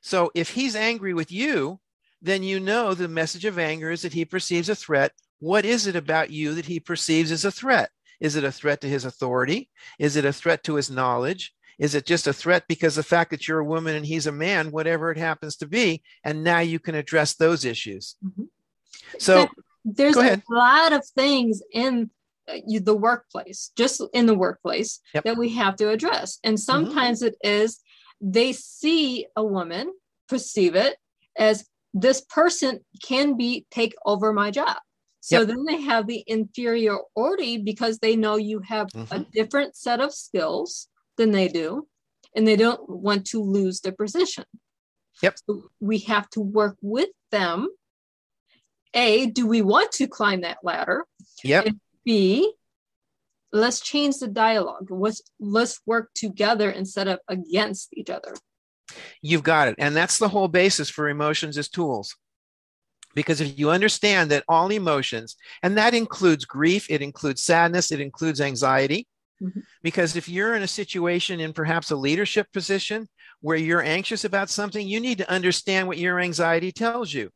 So 0.00 0.30
if 0.34 0.50
he's 0.50 0.76
angry 0.76 1.12
with 1.12 1.32
you, 1.32 1.80
then 2.20 2.42
you 2.42 2.60
know 2.60 2.94
the 2.94 3.08
message 3.08 3.44
of 3.44 3.58
anger 3.58 3.90
is 3.90 4.02
that 4.02 4.12
he 4.12 4.24
perceives 4.24 4.68
a 4.68 4.74
threat. 4.74 5.12
What 5.40 5.64
is 5.64 5.86
it 5.86 5.96
about 5.96 6.30
you 6.30 6.54
that 6.54 6.66
he 6.66 6.80
perceives 6.80 7.30
as 7.30 7.44
a 7.44 7.50
threat? 7.50 7.90
Is 8.20 8.34
it 8.34 8.44
a 8.44 8.52
threat 8.52 8.80
to 8.80 8.88
his 8.88 9.04
authority? 9.04 9.70
Is 9.98 10.16
it 10.16 10.24
a 10.24 10.32
threat 10.32 10.64
to 10.64 10.74
his 10.74 10.90
knowledge? 10.90 11.54
Is 11.78 11.94
it 11.94 12.06
just 12.06 12.26
a 12.26 12.32
threat 12.32 12.64
because 12.68 12.96
the 12.96 13.04
fact 13.04 13.30
that 13.30 13.46
you're 13.46 13.60
a 13.60 13.64
woman 13.64 13.94
and 13.94 14.04
he's 14.04 14.26
a 14.26 14.32
man, 14.32 14.72
whatever 14.72 15.12
it 15.12 15.18
happens 15.18 15.56
to 15.56 15.66
be? 15.66 16.02
And 16.24 16.42
now 16.42 16.58
you 16.58 16.80
can 16.80 16.96
address 16.96 17.34
those 17.34 17.64
issues. 17.64 18.16
Mm-hmm. 18.24 18.44
So 19.18 19.48
there's 19.84 20.16
a 20.16 20.42
lot 20.50 20.92
of 20.92 21.06
things 21.06 21.62
in 21.72 22.10
uh, 22.48 22.58
the 22.82 22.96
workplace, 22.96 23.70
just 23.76 24.02
in 24.12 24.26
the 24.26 24.34
workplace, 24.34 25.00
yep. 25.14 25.22
that 25.22 25.38
we 25.38 25.50
have 25.50 25.76
to 25.76 25.90
address. 25.90 26.40
And 26.42 26.56
mm-hmm. 26.56 26.62
sometimes 26.62 27.22
mm-hmm. 27.22 27.28
it 27.28 27.48
is 27.48 27.80
they 28.20 28.52
see 28.52 29.26
a 29.36 29.44
woman, 29.44 29.92
perceive 30.28 30.74
it 30.74 30.96
as 31.36 31.64
this 31.94 32.20
person 32.20 32.80
can 33.02 33.36
be 33.36 33.66
take 33.70 33.94
over 34.04 34.32
my 34.32 34.50
job. 34.50 34.76
So 35.20 35.40
yep. 35.40 35.48
then 35.48 35.64
they 35.64 35.80
have 35.82 36.06
the 36.06 36.22
inferiority 36.26 37.58
because 37.58 37.98
they 37.98 38.16
know 38.16 38.36
you 38.36 38.60
have 38.60 38.86
mm-hmm. 38.88 39.14
a 39.14 39.26
different 39.32 39.76
set 39.76 40.00
of 40.00 40.14
skills 40.14 40.88
than 41.16 41.32
they 41.32 41.48
do, 41.48 41.86
and 42.34 42.46
they 42.46 42.56
don't 42.56 42.88
want 42.88 43.26
to 43.28 43.42
lose 43.42 43.80
their 43.80 43.92
position. 43.92 44.44
Yep. 45.22 45.36
So 45.46 45.70
we 45.80 45.98
have 46.00 46.30
to 46.30 46.40
work 46.40 46.76
with 46.80 47.10
them 47.30 47.68
a, 48.94 49.26
do 49.26 49.46
we 49.46 49.62
want 49.62 49.92
to 49.92 50.06
climb 50.06 50.42
that 50.42 50.58
ladder? 50.62 51.04
Yep. 51.44 51.66
And 51.66 51.80
B, 52.04 52.52
let's 53.52 53.80
change 53.80 54.18
the 54.18 54.28
dialogue. 54.28 54.88
Let's 54.90 55.22
let's 55.38 55.80
work 55.86 56.10
together 56.14 56.70
instead 56.70 57.08
of 57.08 57.18
against 57.28 57.90
each 57.92 58.10
other. 58.10 58.34
You've 59.22 59.42
got 59.42 59.68
it. 59.68 59.76
And 59.78 59.94
that's 59.94 60.18
the 60.18 60.28
whole 60.28 60.48
basis 60.48 60.88
for 60.90 61.08
emotions 61.08 61.58
as 61.58 61.68
tools. 61.68 62.16
Because 63.14 63.40
if 63.40 63.58
you 63.58 63.70
understand 63.70 64.30
that 64.30 64.44
all 64.48 64.70
emotions, 64.70 65.36
and 65.62 65.76
that 65.76 65.94
includes 65.94 66.44
grief, 66.44 66.86
it 66.90 67.02
includes 67.02 67.42
sadness, 67.42 67.90
it 67.90 68.00
includes 68.00 68.40
anxiety. 68.40 69.06
Mm-hmm. 69.42 69.60
Because 69.82 70.16
if 70.16 70.28
you're 70.28 70.54
in 70.54 70.62
a 70.62 70.68
situation 70.68 71.40
in 71.40 71.52
perhaps 71.52 71.90
a 71.90 71.96
leadership 71.96 72.46
position 72.52 73.08
where 73.40 73.56
you're 73.56 73.82
anxious 73.82 74.24
about 74.24 74.50
something, 74.50 74.86
you 74.86 75.00
need 75.00 75.18
to 75.18 75.30
understand 75.30 75.86
what 75.86 75.98
your 75.98 76.20
anxiety 76.20 76.72
tells 76.72 77.12
you. 77.12 77.30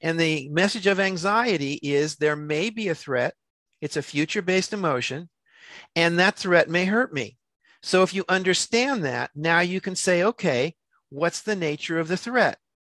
And 0.00 0.20
the 0.20 0.48
message 0.50 0.86
of 0.86 1.00
anxiety 1.00 1.80
is 1.82 2.16
there 2.16 2.36
may 2.36 2.70
be 2.70 2.88
a 2.88 2.94
threat, 2.94 3.34
it's 3.80 3.96
a 3.96 4.02
future 4.02 4.42
based 4.42 4.72
emotion, 4.72 5.30
and 5.96 6.18
that 6.18 6.36
threat 6.36 6.68
may 6.68 6.84
hurt 6.84 7.12
me. 7.12 7.36
So 7.84 8.02
if 8.02 8.14
you 8.14 8.24
understand 8.30 9.04
that, 9.04 9.30
now 9.34 9.60
you 9.60 9.78
can 9.78 9.94
say, 9.94 10.22
okay, 10.22 10.74
what's 11.10 11.42
the 11.42 11.54
nature 11.54 11.98
of 11.98 12.08
the 12.08 12.16
threat? 12.16 12.56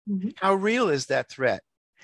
Mm-hmm. 0.08 0.30
How 0.36 0.54
real 0.54 0.89
is 0.89 1.08
that 1.08 1.27
threat? 1.27 1.63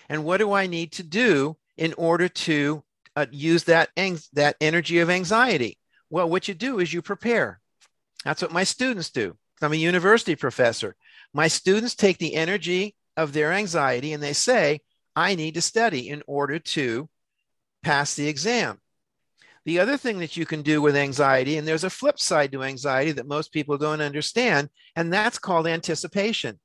And 0.10 0.24
what 0.24 0.38
do 0.38 0.52
I 0.54 0.66
need 0.66 0.94
to 0.94 1.04
do 1.04 1.58
in 1.78 1.94
order 1.94 2.28
to 2.28 2.84
uh, 3.16 3.28
use 3.30 3.66
that, 3.66 3.90
ang- 3.96 4.18
that 4.34 4.56
energy 4.60 4.98
of 4.98 5.12
anxiety? 5.12 5.78
Well, 6.10 6.28
what 6.28 6.48
you 6.48 6.56
do 6.56 6.80
is 6.80 6.92
you 6.92 7.04
prepare. 7.04 7.60
That's 8.26 8.42
what 8.42 8.52
my 8.52 8.64
students 8.64 9.12
do. 9.12 9.38
I'm 9.62 9.74
a 9.74 9.76
university 9.76 10.36
professor. 10.36 10.96
My 11.36 11.50
students 11.50 11.94
take 11.94 12.18
the 12.18 12.34
energy 12.34 12.96
of 13.16 13.32
their 13.32 13.54
anxiety 13.54 14.12
and 14.14 14.24
they 14.24 14.34
say, 14.34 14.80
I 15.16 15.36
need 15.36 15.54
to 15.54 15.62
study 15.62 16.10
in 16.10 16.24
order 16.26 16.58
to 16.58 17.08
pass 17.84 18.16
the 18.16 18.28
exam. 18.28 18.80
The 19.66 19.80
other 19.80 19.96
thing 19.96 20.20
that 20.20 20.36
you 20.36 20.46
can 20.46 20.64
do 20.64 20.82
with 20.82 20.96
anxiety, 20.96 21.58
and 21.58 21.68
there's 21.68 21.84
a 21.84 21.90
flip 21.90 22.20
side 22.20 22.52
to 22.52 22.64
anxiety 22.64 23.12
that 23.12 23.28
most 23.28 23.52
people 23.52 23.78
don't 23.78 24.02
understand, 24.02 24.70
and 24.96 25.14
that's 25.14 25.38
called 25.38 25.68
anticipation. 25.68 26.60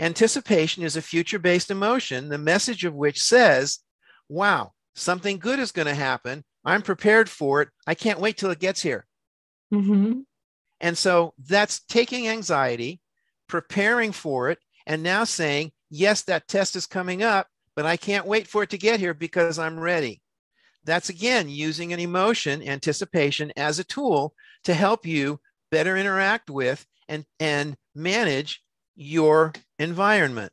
Anticipation 0.00 0.82
is 0.82 0.96
a 0.96 1.02
future 1.02 1.38
based 1.38 1.70
emotion, 1.70 2.28
the 2.28 2.38
message 2.38 2.84
of 2.84 2.94
which 2.94 3.20
says, 3.22 3.80
Wow, 4.28 4.72
something 4.94 5.38
good 5.38 5.58
is 5.58 5.72
going 5.72 5.88
to 5.88 5.94
happen. 5.94 6.44
I'm 6.64 6.82
prepared 6.82 7.28
for 7.28 7.62
it. 7.62 7.68
I 7.86 7.94
can't 7.94 8.20
wait 8.20 8.36
till 8.36 8.50
it 8.50 8.60
gets 8.60 8.80
here. 8.80 9.06
Mm-hmm. 9.72 10.20
And 10.80 10.96
so 10.96 11.34
that's 11.38 11.80
taking 11.80 12.28
anxiety, 12.28 13.00
preparing 13.48 14.12
for 14.12 14.50
it, 14.50 14.58
and 14.86 15.02
now 15.02 15.24
saying, 15.24 15.72
Yes, 15.90 16.22
that 16.24 16.48
test 16.48 16.76
is 16.76 16.86
coming 16.86 17.22
up, 17.22 17.48
but 17.74 17.84
I 17.84 17.96
can't 17.96 18.26
wait 18.26 18.46
for 18.46 18.62
it 18.62 18.70
to 18.70 18.78
get 18.78 19.00
here 19.00 19.14
because 19.14 19.58
I'm 19.58 19.78
ready. 19.78 20.22
That's 20.88 21.10
again 21.10 21.50
using 21.50 21.92
an 21.92 22.00
emotion, 22.00 22.66
anticipation, 22.66 23.52
as 23.58 23.78
a 23.78 23.84
tool 23.84 24.34
to 24.64 24.72
help 24.72 25.04
you 25.04 25.38
better 25.70 25.98
interact 25.98 26.48
with 26.48 26.86
and, 27.10 27.26
and 27.38 27.76
manage 27.94 28.62
your 28.96 29.52
environment. 29.78 30.50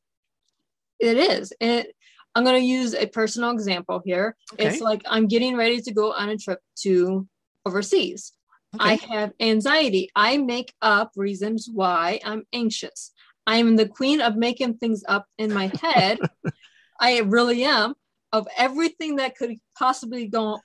It 1.00 1.16
is. 1.16 1.54
It, 1.62 1.96
I'm 2.36 2.44
going 2.44 2.60
to 2.60 2.68
use 2.68 2.94
a 2.94 3.06
personal 3.06 3.52
example 3.52 4.02
here. 4.04 4.36
Okay. 4.54 4.68
It's 4.68 4.82
like 4.82 5.04
I'm 5.06 5.28
getting 5.28 5.56
ready 5.56 5.80
to 5.80 5.94
go 5.94 6.12
on 6.12 6.28
a 6.28 6.38
trip 6.38 6.60
to 6.80 7.26
overseas. 7.66 8.34
Okay. 8.76 8.84
I 8.84 8.96
have 8.96 9.32
anxiety. 9.40 10.10
I 10.18 10.38
make 10.38 10.74
up 10.82 11.12
reasons 11.16 11.70
why 11.72 12.20
I'm 12.26 12.44
anxious. 12.52 13.14
I'm 13.48 13.78
the 13.78 13.88
queen 13.88 14.20
of 14.20 14.36
making 14.36 14.80
things 14.80 15.02
up 15.08 15.28
in 15.38 15.54
my 15.54 15.72
head. 15.82 16.20
I 17.00 17.20
really 17.20 17.64
am 17.64 17.96
of 18.36 18.48
everything 18.58 19.16
that 19.16 19.38
could 19.38 19.56
possibly 19.80 20.28
go, 20.28 20.60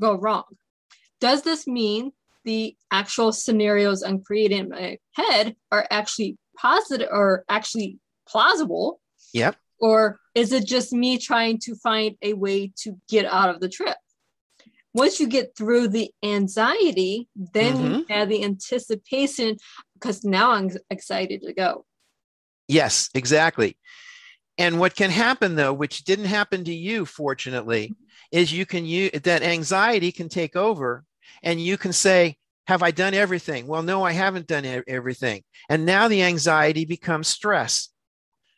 go 0.00 0.14
wrong. 0.14 0.44
Does 1.20 1.42
this 1.42 1.66
mean 1.66 2.12
the 2.44 2.76
actual 2.92 3.32
scenarios 3.32 4.04
I'm 4.04 4.22
creating 4.22 4.58
in 4.58 4.68
my 4.68 4.98
head 5.12 5.56
are 5.72 5.86
actually 5.90 6.38
positive 6.56 7.08
or 7.10 7.44
actually 7.48 7.98
plausible? 8.28 9.00
Yep. 9.32 9.56
Or 9.80 10.20
is 10.36 10.52
it 10.52 10.66
just 10.66 10.92
me 10.92 11.18
trying 11.18 11.58
to 11.64 11.74
find 11.74 12.14
a 12.22 12.34
way 12.34 12.72
to 12.82 13.00
get 13.08 13.26
out 13.26 13.52
of 13.52 13.60
the 13.60 13.68
trip? 13.68 13.96
Once 14.94 15.18
you 15.18 15.26
get 15.26 15.56
through 15.56 15.88
the 15.88 16.10
anxiety, 16.22 17.28
then 17.34 17.76
you 17.76 17.90
Mhm. 17.90 18.10
have 18.10 18.28
the 18.28 18.44
anticipation 18.44 19.56
because 19.94 20.24
now 20.24 20.52
I'm 20.52 20.70
excited 20.90 21.42
to 21.42 21.52
go. 21.52 21.84
Yes, 22.68 23.10
exactly. 23.14 23.76
And 24.58 24.80
what 24.80 24.96
can 24.96 25.10
happen 25.10 25.54
though, 25.54 25.72
which 25.72 26.04
didn't 26.04 26.26
happen 26.26 26.64
to 26.64 26.74
you, 26.74 27.04
fortunately, 27.04 27.94
is 28.32 28.52
you 28.52 28.66
can 28.66 28.86
use 28.86 29.10
that 29.22 29.42
anxiety 29.42 30.12
can 30.12 30.28
take 30.28 30.56
over 30.56 31.04
and 31.42 31.60
you 31.60 31.76
can 31.76 31.92
say, 31.92 32.36
Have 32.66 32.82
I 32.82 32.90
done 32.90 33.14
everything? 33.14 33.66
Well, 33.66 33.82
no, 33.82 34.02
I 34.02 34.12
haven't 34.12 34.46
done 34.46 34.64
everything. 34.88 35.42
And 35.68 35.84
now 35.84 36.08
the 36.08 36.22
anxiety 36.22 36.84
becomes 36.84 37.28
stress 37.28 37.90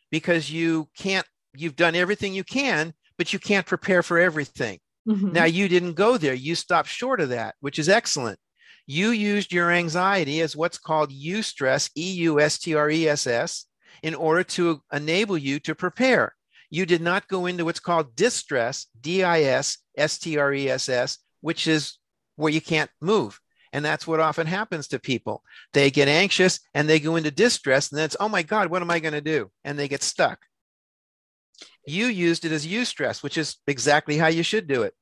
because 0.09 0.51
you 0.51 0.87
can't, 0.97 1.27
you've 1.55 1.75
done 1.75 1.95
everything 1.95 2.33
you 2.33 2.43
can, 2.43 2.93
but 3.17 3.33
you 3.33 3.39
can't 3.39 3.65
prepare 3.65 4.01
for 4.01 4.17
everything. 4.19 4.79
Mhm. 5.07 5.33
Now, 5.33 5.45
you 5.45 5.67
didn't 5.67 5.93
go 5.93 6.17
there. 6.17 6.33
You 6.33 6.55
stopped 6.55 6.89
short 6.89 7.21
of 7.21 7.29
that, 7.29 7.55
which 7.59 7.79
is 7.79 7.89
excellent. 7.89 8.39
You 8.85 9.09
used 9.11 9.51
your 9.53 9.71
anxiety 9.71 10.41
as 10.41 10.55
what's 10.55 10.77
called 10.77 11.11
eustress, 11.11 11.89
E 11.95 12.11
U 12.23 12.39
S 12.39 12.57
T 12.57 12.73
R 12.75 12.89
E 12.89 13.07
S 13.07 13.27
S, 13.27 13.65
in 14.03 14.15
order 14.15 14.43
to 14.43 14.81
enable 14.91 15.37
you 15.37 15.59
to 15.61 15.75
prepare. 15.75 16.35
You 16.69 16.85
did 16.85 17.01
not 17.01 17.27
go 17.27 17.45
into 17.45 17.65
what's 17.65 17.79
called 17.79 18.15
distress, 18.15 18.87
D 18.99 19.23
I 19.23 19.41
S 19.41 19.77
S 19.97 20.19
T 20.19 20.37
R 20.37 20.53
E 20.53 20.69
S 20.69 20.87
S, 20.89 21.17
which 21.41 21.67
is 21.67 21.97
where 22.35 22.53
you 22.53 22.61
can't 22.61 22.91
move. 23.01 23.39
And 23.73 23.83
that's 23.85 24.07
what 24.07 24.19
often 24.19 24.47
happens 24.47 24.87
to 24.87 24.99
people. 24.99 25.43
They 25.73 25.91
get 25.91 26.07
anxious 26.07 26.59
and 26.73 26.89
they 26.89 26.99
go 26.99 27.15
into 27.15 27.31
distress, 27.31 27.91
and 27.91 27.97
then 27.97 28.05
it's, 28.05 28.17
oh 28.19 28.29
my 28.29 28.43
God, 28.43 28.69
what 28.69 28.81
am 28.81 28.91
I 28.91 28.99
going 28.99 29.13
to 29.13 29.21
do? 29.21 29.51
And 29.63 29.77
they 29.77 29.87
get 29.87 30.03
stuck. 30.03 30.39
You 31.85 32.07
used 32.07 32.45
it 32.45 32.51
as 32.51 32.67
eustress, 32.67 33.23
which 33.23 33.37
is 33.37 33.57
exactly 33.67 34.17
how 34.17 34.27
you 34.27 34.43
should 34.43 34.67
do 34.67 34.83
it. 34.83 34.93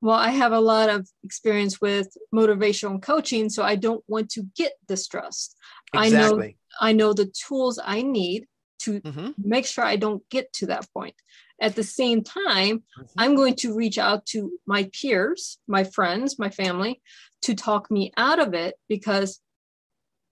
Well, 0.00 0.16
I 0.16 0.30
have 0.30 0.52
a 0.52 0.60
lot 0.60 0.90
of 0.90 1.08
experience 1.24 1.80
with 1.80 2.16
motivational 2.32 3.02
coaching, 3.02 3.50
so 3.50 3.62
I 3.62 3.74
don't 3.74 4.04
want 4.06 4.30
to 4.30 4.44
get 4.56 4.72
distressed. 4.86 5.56
I 5.92 6.08
know 6.08 6.18
Exactly. 6.18 6.56
I 6.80 6.92
know 6.92 7.12
the 7.12 7.26
tools 7.26 7.78
I 7.82 8.02
need 8.02 8.46
to 8.80 9.00
Mhm. 9.00 9.34
make 9.38 9.66
sure 9.66 9.84
I 9.84 9.96
don't 9.96 10.26
get 10.30 10.52
to 10.54 10.66
that 10.66 10.86
point. 10.92 11.14
At 11.60 11.74
the 11.74 11.82
same 11.82 12.22
time, 12.22 12.84
Mhm. 12.96 13.10
I'm 13.18 13.34
going 13.34 13.56
to 13.56 13.74
reach 13.74 13.98
out 13.98 14.24
to 14.26 14.58
my 14.66 14.88
peers, 14.92 15.58
my 15.66 15.82
friends, 15.82 16.38
my 16.38 16.50
family 16.50 17.02
to 17.42 17.54
talk 17.54 17.90
me 17.90 18.12
out 18.16 18.38
of 18.38 18.54
it 18.54 18.76
because 18.88 19.40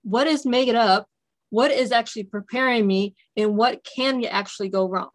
what 0.03 0.27
is 0.27 0.45
make 0.45 0.69
it 0.69 0.75
up? 0.75 1.09
What 1.49 1.71
is 1.71 1.91
actually 1.91 2.23
preparing 2.23 2.87
me 2.87 3.15
and 3.35 3.57
what 3.57 3.83
can 3.83 4.23
actually 4.25 4.69
go 4.69 4.87
wrong? 4.87 5.11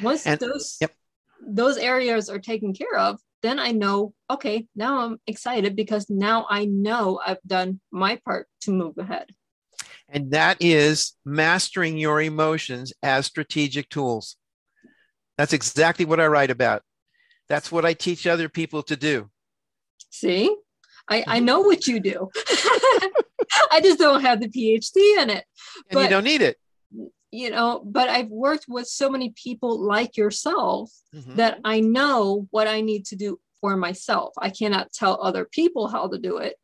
Once 0.00 0.26
And- 0.26 0.38
those 0.40 0.76
yep. 0.80 0.94
those 1.40 1.76
areas 1.76 2.28
are 2.28 2.38
taken 2.40 2.72
care 2.74 2.96
of, 2.98 3.20
then 3.42 3.58
I 3.58 3.70
know, 3.70 4.12
okay, 4.28 4.66
now 4.74 4.98
I'm 5.00 5.20
excited 5.26 5.74
because 5.76 6.10
now 6.10 6.46
I 6.50 6.64
know 6.66 7.20
I've 7.24 7.42
done 7.46 7.80
my 7.90 8.16
part 8.24 8.48
to 8.62 8.72
move 8.72 8.98
ahead. 8.98 9.30
And 10.08 10.30
that 10.32 10.56
is 10.60 11.14
mastering 11.24 11.98
your 11.98 12.20
emotions 12.22 12.92
as 13.02 13.26
strategic 13.26 13.88
tools. 13.90 14.36
That's 15.36 15.52
exactly 15.52 16.04
what 16.04 16.18
I 16.20 16.26
write 16.26 16.50
about. 16.50 16.82
That's 17.48 17.70
what 17.70 17.84
I 17.84 17.92
teach 17.94 18.26
other 18.26 18.48
people 18.48 18.82
to 18.84 18.96
do. 18.96 19.30
See, 20.10 20.54
I, 21.08 21.20
Mm-hmm. 21.20 21.30
I 21.30 21.38
know 21.40 21.60
what 21.60 21.86
you 21.86 22.00
do. 22.00 22.30
I 23.70 23.80
just 23.82 23.98
don't 23.98 24.20
have 24.22 24.40
the 24.40 24.48
PhD 24.48 25.22
in 25.22 25.30
it, 25.30 25.44
And 25.90 26.00
you 26.00 26.08
don't 26.08 26.24
need 26.24 26.42
it. 26.42 26.56
you 27.30 27.50
know, 27.50 27.82
but 27.84 28.08
I've 28.08 28.28
worked 28.30 28.66
with 28.68 28.86
so 28.86 29.08
many 29.10 29.30
people 29.42 29.78
like 29.80 30.16
yourself 30.16 30.90
Mhm. 31.14 31.36
that 31.36 31.60
I 31.64 31.80
know 31.80 32.46
what 32.50 32.66
I 32.68 32.80
need 32.82 33.06
to 33.06 33.16
do 33.16 33.40
for 33.60 33.76
myself. 33.76 34.32
I 34.38 34.50
cannot 34.50 34.92
tell 34.92 35.18
other 35.22 35.44
people 35.46 35.88
how 35.88 36.08
to 36.08 36.18
do 36.18 36.38
it, 36.38 36.56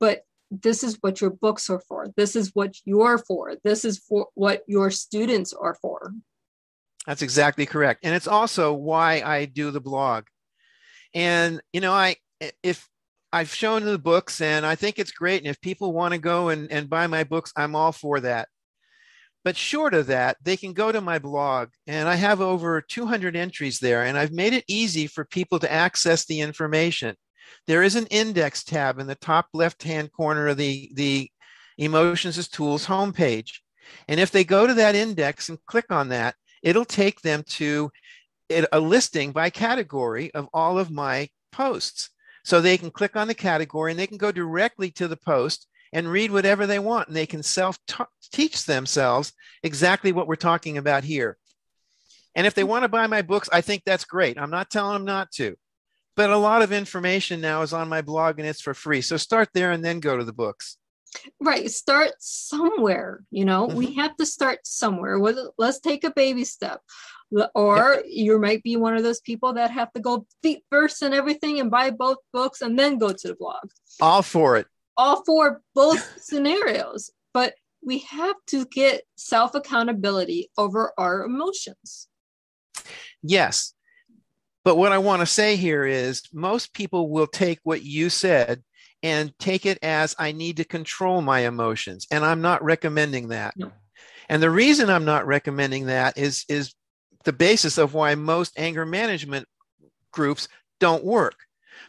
but 0.00 0.22
this 0.60 0.84
is 0.84 0.98
what 1.00 1.20
your 1.20 1.30
books 1.30 1.70
are 1.70 1.80
for. 1.80 2.08
This 2.16 2.36
is 2.36 2.50
what 2.54 2.76
you're 2.84 3.18
for. 3.18 3.54
This 3.64 3.84
is 3.84 3.98
for 3.98 4.28
what 4.34 4.62
your 4.66 4.90
students 4.90 5.52
are 5.52 5.74
for. 5.74 6.12
That's 7.06 7.22
exactly 7.22 7.66
correct. 7.66 8.00
And 8.04 8.14
it's 8.14 8.28
also 8.28 8.74
why 8.74 9.22
I 9.22 9.46
do 9.46 9.70
the 9.70 9.80
blog. 9.80 10.24
And, 11.14 11.60
you 11.72 11.80
know, 11.80 11.92
I, 11.92 12.16
if 12.62 12.88
I've 13.32 13.52
shown 13.52 13.84
the 13.84 13.98
books 13.98 14.40
and 14.40 14.66
I 14.66 14.74
think 14.74 14.98
it's 14.98 15.10
great. 15.10 15.42
And 15.42 15.48
if 15.48 15.60
people 15.60 15.92
want 15.92 16.12
to 16.12 16.18
go 16.18 16.50
and, 16.50 16.70
and 16.70 16.90
buy 16.90 17.06
my 17.06 17.24
books, 17.24 17.52
I'm 17.56 17.74
all 17.74 17.92
for 17.92 18.20
that. 18.20 18.48
But 19.44 19.56
short 19.56 19.94
of 19.94 20.06
that, 20.06 20.36
they 20.42 20.56
can 20.56 20.72
go 20.72 20.92
to 20.92 21.00
my 21.00 21.18
blog 21.18 21.70
and 21.88 22.08
I 22.08 22.14
have 22.14 22.40
over 22.40 22.80
200 22.80 23.34
entries 23.34 23.80
there 23.80 24.04
and 24.04 24.16
I've 24.16 24.30
made 24.30 24.52
it 24.52 24.64
easy 24.68 25.08
for 25.08 25.24
people 25.24 25.58
to 25.60 25.72
access 25.72 26.24
the 26.26 26.40
information. 26.40 27.16
There 27.66 27.82
is 27.82 27.96
an 27.96 28.06
index 28.06 28.64
tab 28.64 28.98
in 28.98 29.06
the 29.06 29.14
top 29.14 29.46
left-hand 29.52 30.12
corner 30.12 30.48
of 30.48 30.56
the, 30.56 30.90
the 30.94 31.30
Emotions 31.78 32.38
as 32.38 32.48
Tools 32.48 32.86
homepage. 32.86 33.60
And 34.08 34.20
if 34.20 34.30
they 34.30 34.44
go 34.44 34.66
to 34.66 34.74
that 34.74 34.94
index 34.94 35.48
and 35.48 35.64
click 35.66 35.86
on 35.90 36.08
that, 36.08 36.34
it'll 36.62 36.84
take 36.84 37.20
them 37.20 37.42
to 37.48 37.90
a 38.72 38.80
listing 38.80 39.32
by 39.32 39.50
category 39.50 40.32
of 40.34 40.48
all 40.52 40.78
of 40.78 40.90
my 40.90 41.28
posts. 41.50 42.10
So 42.44 42.60
they 42.60 42.76
can 42.76 42.90
click 42.90 43.16
on 43.16 43.28
the 43.28 43.34
category 43.34 43.90
and 43.92 43.98
they 43.98 44.06
can 44.06 44.18
go 44.18 44.32
directly 44.32 44.90
to 44.92 45.08
the 45.08 45.16
post 45.16 45.66
and 45.92 46.10
read 46.10 46.30
whatever 46.30 46.66
they 46.66 46.78
want. 46.78 47.08
And 47.08 47.16
they 47.16 47.26
can 47.26 47.42
self 47.42 47.78
teach 48.32 48.64
themselves 48.64 49.32
exactly 49.62 50.12
what 50.12 50.26
we're 50.26 50.36
talking 50.36 50.78
about 50.78 51.04
here. 51.04 51.38
And 52.34 52.46
if 52.46 52.54
they 52.54 52.64
want 52.64 52.82
to 52.82 52.88
buy 52.88 53.06
my 53.06 53.22
books, 53.22 53.48
I 53.52 53.60
think 53.60 53.82
that's 53.84 54.04
great. 54.04 54.38
I'm 54.38 54.50
not 54.50 54.70
telling 54.70 54.94
them 54.94 55.04
not 55.04 55.30
to. 55.32 55.56
But 56.14 56.30
a 56.30 56.36
lot 56.36 56.62
of 56.62 56.72
information 56.72 57.40
now 57.40 57.62
is 57.62 57.72
on 57.72 57.88
my 57.88 58.02
blog 58.02 58.38
and 58.38 58.46
it's 58.46 58.60
for 58.60 58.74
free. 58.74 59.00
So 59.00 59.16
start 59.16 59.48
there 59.54 59.72
and 59.72 59.84
then 59.84 60.00
go 60.00 60.16
to 60.16 60.24
the 60.24 60.32
books. 60.32 60.76
Right. 61.40 61.70
Start 61.70 62.12
somewhere. 62.18 63.24
You 63.30 63.44
know, 63.44 63.66
we 63.66 63.86
mm-hmm. 63.86 64.00
have 64.00 64.16
to 64.16 64.26
start 64.26 64.60
somewhere. 64.66 65.18
Let's 65.58 65.80
take 65.80 66.04
a 66.04 66.10
baby 66.10 66.44
step. 66.44 66.80
Or 67.54 68.02
you 68.06 68.38
might 68.38 68.62
be 68.62 68.76
one 68.76 68.96
of 68.96 69.02
those 69.02 69.20
people 69.20 69.54
that 69.54 69.70
have 69.70 69.92
to 69.94 70.00
go 70.00 70.26
feet 70.42 70.64
first 70.70 71.02
and 71.02 71.14
everything 71.14 71.60
and 71.60 71.70
buy 71.70 71.90
both 71.90 72.18
books 72.32 72.60
and 72.60 72.78
then 72.78 72.98
go 72.98 73.12
to 73.12 73.28
the 73.28 73.34
blog. 73.34 73.70
All 74.00 74.22
for 74.22 74.56
it. 74.56 74.66
All 74.96 75.24
for 75.24 75.62
both 75.74 76.06
scenarios. 76.22 77.10
But 77.32 77.54
we 77.84 77.98
have 78.00 78.36
to 78.48 78.66
get 78.66 79.02
self 79.16 79.54
accountability 79.54 80.50
over 80.58 80.92
our 80.98 81.24
emotions. 81.24 82.08
Yes. 83.22 83.74
But 84.64 84.76
what 84.76 84.92
I 84.92 84.98
want 84.98 85.20
to 85.20 85.26
say 85.26 85.56
here 85.56 85.84
is 85.84 86.22
most 86.32 86.72
people 86.72 87.10
will 87.10 87.26
take 87.26 87.58
what 87.64 87.82
you 87.82 88.10
said 88.10 88.62
and 89.02 89.36
take 89.38 89.66
it 89.66 89.78
as 89.82 90.14
I 90.18 90.32
need 90.32 90.58
to 90.58 90.64
control 90.64 91.20
my 91.22 91.40
emotions. 91.40 92.06
And 92.10 92.24
I'm 92.24 92.40
not 92.40 92.62
recommending 92.62 93.28
that. 93.28 93.54
No. 93.56 93.72
And 94.28 94.42
the 94.42 94.50
reason 94.50 94.88
I'm 94.88 95.04
not 95.04 95.26
recommending 95.26 95.86
that 95.86 96.16
is, 96.16 96.44
is 96.48 96.74
the 97.24 97.32
basis 97.32 97.78
of 97.78 97.94
why 97.94 98.14
most 98.14 98.58
anger 98.58 98.86
management 98.86 99.48
groups 100.12 100.48
don't 100.78 101.04
work 101.04 101.36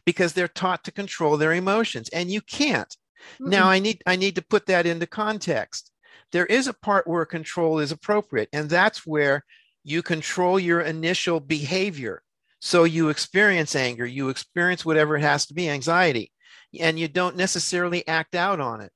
because 0.06 0.34
they're 0.34 0.48
taught 0.48 0.84
to 0.86 0.92
control 0.92 1.38
their 1.38 1.54
emotions 1.54 2.10
and 2.10 2.32
you 2.32 2.42
can't. 2.42 2.96
Mm-hmm. 3.36 3.50
Now 3.50 3.70
I 3.70 3.80
need 3.80 4.02
I 4.06 4.16
need 4.16 4.36
to 4.36 4.42
put 4.42 4.66
that 4.68 4.86
into 4.86 5.08
context. 5.08 5.92
There 6.32 6.46
is 6.46 6.68
a 6.68 6.74
part 6.74 7.08
where 7.08 7.26
control 7.26 7.80
is 7.80 7.92
appropriate 7.92 8.50
and 8.54 8.70
that's 8.70 9.06
where 9.06 9.46
you 9.84 10.02
control 10.02 10.60
your 10.60 10.82
initial 10.82 11.40
behavior. 11.40 12.24
So 12.66 12.86
you 12.86 13.10
experience 13.10 13.76
anger, 13.76 14.06
you 14.06 14.30
experience 14.30 14.86
whatever 14.86 15.18
it 15.18 15.22
has 15.22 15.46
to 15.48 15.54
be, 15.54 15.70
anxiety, 15.70 16.32
and 16.80 16.98
you 16.98 17.10
don't 17.10 17.36
necessarily 17.36 18.08
act 18.08 18.36
out 18.36 18.62
on 18.62 18.80
it. 18.80 18.90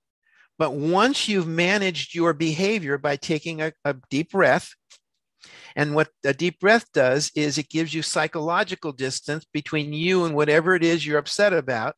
But 0.57 0.75
once 0.75 1.27
you've 1.27 1.49
managed 1.49 2.15
your 2.15 2.31
behavior 2.31 2.97
by 2.97 3.17
taking 3.17 3.61
a, 3.61 3.73
a 3.83 3.97
deep 4.09 4.31
breath, 4.31 4.69
and 5.75 5.93
what 5.93 6.07
a 6.23 6.33
deep 6.33 6.61
breath 6.61 6.85
does 6.93 7.29
is 7.35 7.57
it 7.57 7.67
gives 7.67 7.93
you 7.93 8.01
psychological 8.01 8.93
distance 8.93 9.45
between 9.51 9.91
you 9.91 10.23
and 10.23 10.33
whatever 10.33 10.73
it 10.73 10.81
is 10.81 11.05
you're 11.05 11.19
upset 11.19 11.51
about. 11.51 11.95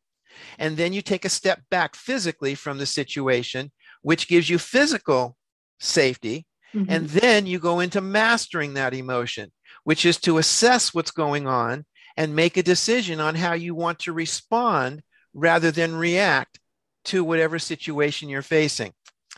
And 0.58 0.76
then 0.76 0.92
you 0.92 1.04
take 1.04 1.24
a 1.24 1.30
step 1.30 1.62
back 1.70 1.96
physically 1.96 2.56
from 2.56 2.80
the 2.80 2.88
situation, 2.88 3.72
which 4.02 4.28
gives 4.28 4.50
you 4.50 4.58
physical 4.58 5.38
safety. 5.80 6.48
Mm-hmm. 6.74 6.92
And 6.92 7.10
then 7.10 7.46
you 7.46 7.60
go 7.60 7.80
into 7.80 8.02
mastering 8.02 8.74
that 8.74 8.96
emotion, 8.96 9.52
which 9.90 10.06
is 10.06 10.18
to 10.18 10.38
assess 10.38 10.94
what's 10.94 11.10
going 11.10 11.48
on 11.48 11.84
and 12.16 12.36
make 12.36 12.58
a 12.58 12.62
decision 12.62 13.20
on 13.20 13.34
how 13.34 13.54
you 13.54 13.74
want 13.74 13.98
to 13.98 14.14
respond 14.14 15.02
rather 15.34 15.72
than 15.72 15.96
react 15.96 16.60
to 17.04 17.24
whatever 17.24 17.58
situation 17.58 18.30
you're 18.30 18.44
facing. 18.44 18.94